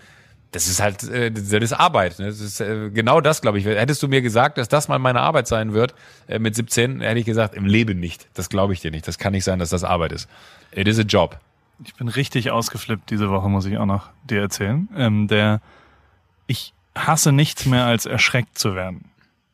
[0.54, 2.20] das ist halt, äh, das ist Arbeit.
[2.20, 2.28] Ne?
[2.28, 3.66] Das ist äh, genau das, glaube ich.
[3.66, 5.94] Hättest du mir gesagt, dass das mal meine Arbeit sein wird
[6.28, 8.28] äh, mit 17, hätte ich gesagt, im Leben nicht.
[8.36, 9.08] Das glaube ich dir nicht.
[9.08, 10.30] Das kann nicht sein, dass das Arbeit ist.
[10.72, 11.40] It is a job.
[11.84, 14.88] Ich bin richtig ausgeflippt diese Woche, muss ich auch noch dir erzählen.
[14.96, 15.60] Ähm, der,
[16.46, 19.06] ich hasse nichts mehr als erschreckt zu werden.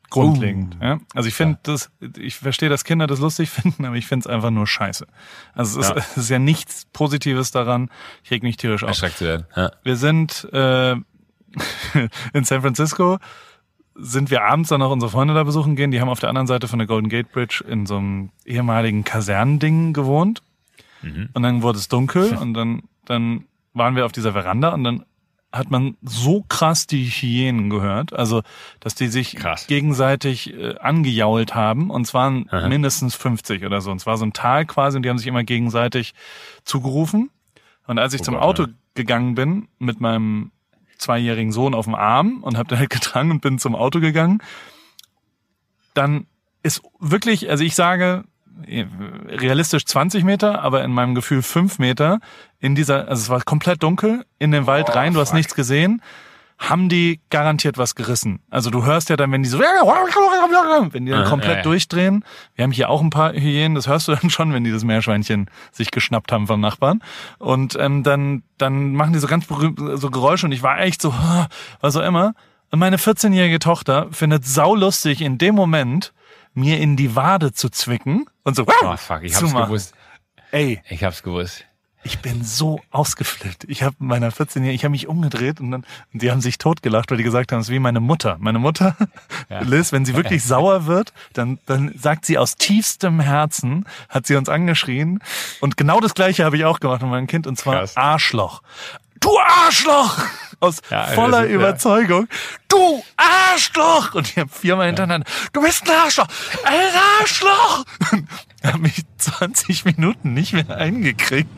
[0.10, 0.78] Grundlegend.
[0.82, 1.00] Ja?
[1.14, 4.34] Also ich finde das, ich verstehe, dass Kinder das lustig finden, aber ich finde es
[4.34, 5.06] einfach nur scheiße.
[5.54, 5.96] Also es, Ja.
[5.96, 7.90] ist, es ist ja nichts Positives daran.
[8.24, 8.90] Ich reg mich tierisch auf.
[8.90, 9.46] Erschreckt werden.
[9.56, 9.72] Ja.
[9.84, 10.92] Wir sind äh,
[12.34, 13.18] in San Francisco,
[13.96, 15.92] sind wir abends dann noch unsere Freunde da besuchen gehen.
[15.92, 19.04] Die haben auf der anderen Seite von der Golden Gate Bridge in so einem ehemaligen
[19.04, 20.42] Kasernending gewohnt.
[21.02, 25.06] Und dann wurde es dunkel und dann, dann waren wir auf dieser Veranda und dann
[25.52, 28.44] hat man so krass die Hyänen gehört, also
[28.80, 29.68] dass die sich Krass.
[29.68, 32.68] gegenseitig äh, angejault haben und es waren Aha.
[32.68, 33.90] mindestens 50 oder so.
[33.92, 36.14] Und es war so ein Tal quasi und die haben sich immer gegenseitig
[36.66, 37.32] zugerufen.
[37.88, 38.70] Und als ich Oh zum Gott, Auto ja.
[38.94, 40.52] gegangen bin mit meinem
[41.00, 44.44] zweijährigen Sohn auf dem Arm und habe den halt getragen und bin zum Auto gegangen,
[45.96, 46.28] dann
[46.62, 48.24] ist wirklich, also ich sage
[48.68, 52.20] realistisch 20 Meter, aber in meinem Gefühl 5 Meter
[52.60, 55.38] in dieser, also es war komplett dunkel, in den Wald Oh, rein, du hast fuck.
[55.38, 56.02] nichts gesehen,
[56.60, 58.42] haben die garantiert was gerissen.
[58.50, 61.64] Also du hörst ja dann, wenn die so, wenn die dann komplett ja, ja.
[61.64, 62.26] durchdrehen,
[62.56, 64.84] wir haben hier auch ein paar Hyänen, das hörst du dann schon, wenn die das
[64.84, 67.02] Meerschweinchen sich geschnappt haben vom Nachbarn.
[67.38, 71.14] Und ähm, dann, dann machen die so ganz so Geräusche und ich war echt so,
[71.80, 72.34] was auch immer.
[72.72, 76.14] Und meine 14-jährige Tochter findet saulustig in dem Moment,
[76.54, 79.94] mir in die Wade zu zwicken und so, Oh fuck, ich hab's gewusst.
[80.52, 81.66] Ey, Ich hab's gewusst.
[82.04, 83.66] ich bin so ausgeflippt.
[83.68, 87.12] Ich habe meiner 14-Jährigen, ich habe mich umgedreht und dann, und die haben sich totgelacht,
[87.12, 88.38] weil die gesagt haben, es ist wie meine Mutter.
[88.40, 88.96] Meine Mutter,
[89.50, 89.60] Ja.
[89.64, 94.36] Liz, wenn sie wirklich sauer wird, dann, dann sagt sie aus tiefstem Herzen, hat sie
[94.38, 95.20] uns angeschrien.
[95.60, 97.98] Und genau das Gleiche habe ich auch gemacht mit meinem Kind, und zwar Krass.
[97.98, 98.62] Arschloch.
[99.20, 100.18] Du Arschloch!
[100.62, 101.56] Aus Ja, das voller ist, ja.
[101.56, 102.28] Überzeugung.
[102.68, 104.14] Du Arschloch!
[104.16, 106.28] Und ich habe viermal hintereinander, du bist ein Arschloch!
[106.66, 106.90] Ein
[107.22, 107.86] Arschloch!
[108.64, 111.50] Habe mich 20 Minuten nicht mehr eingekriegt.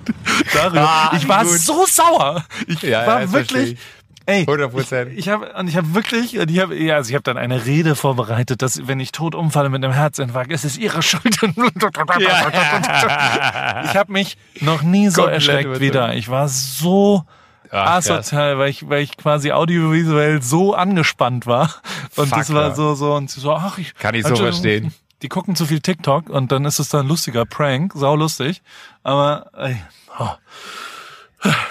[0.53, 0.81] Darüber.
[0.87, 1.57] Ah, ich war gut.
[1.59, 2.45] so sauer.
[2.67, 3.73] Ich Ja, ja, war wirklich.
[3.73, 3.79] ich.
[4.27, 5.11] Ey, 100 Prozent.
[5.17, 7.65] ich habe und ich habe wirklich und ich habe ja, also ich habe dann eine
[7.65, 11.23] Rede vorbereitet, dass wenn ich tot umfalle mit einem Herzinfarkt, ist es ihre Schuld.
[13.83, 16.13] Ich habe mich noch nie so Komplett erschreckt wieder.
[16.13, 17.25] Ich war so
[17.71, 21.73] Ach, asozial, weil ich, weil ich quasi audiovisuell so angespannt war.
[22.15, 22.75] Und Fuck, das war ja.
[22.75, 23.95] so, so, und so, ach, ich.
[23.95, 24.93] Kann ich so also, verstehen.
[25.21, 28.61] Die gucken zu viel TikTok und dann ist es dann ein lustiger Prank, sau lustig.
[29.03, 29.77] Aber, ey,
[30.19, 30.29] oh.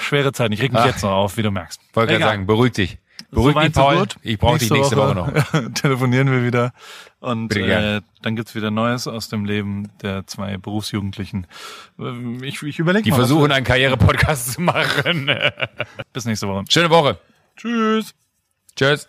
[0.00, 0.52] schwere Zeit.
[0.52, 0.86] Ich reg mich Ach.
[0.86, 1.80] jetzt noch auf, wie du merkst.
[1.92, 2.98] Wollte gerade sagen, beruhig dich.
[3.30, 3.98] Beruhig so Paul.
[3.98, 4.16] gut.
[4.22, 5.72] Ich brauche dich nächste Woche, noch.
[5.74, 6.72] telefonieren wir wieder.
[7.20, 11.46] Und äh, dann gibt's wieder Neues aus dem Leben der zwei Berufsjugendlichen.
[11.98, 13.16] Ähm, Ich, ich überlege Die mal.
[13.16, 15.30] versuchen, einen Karriere-Podcast zu machen.
[16.12, 16.64] Bis nächste Woche.
[16.68, 17.18] Schöne Woche.
[17.56, 18.14] Tschüss.
[18.76, 19.08] Tschüss.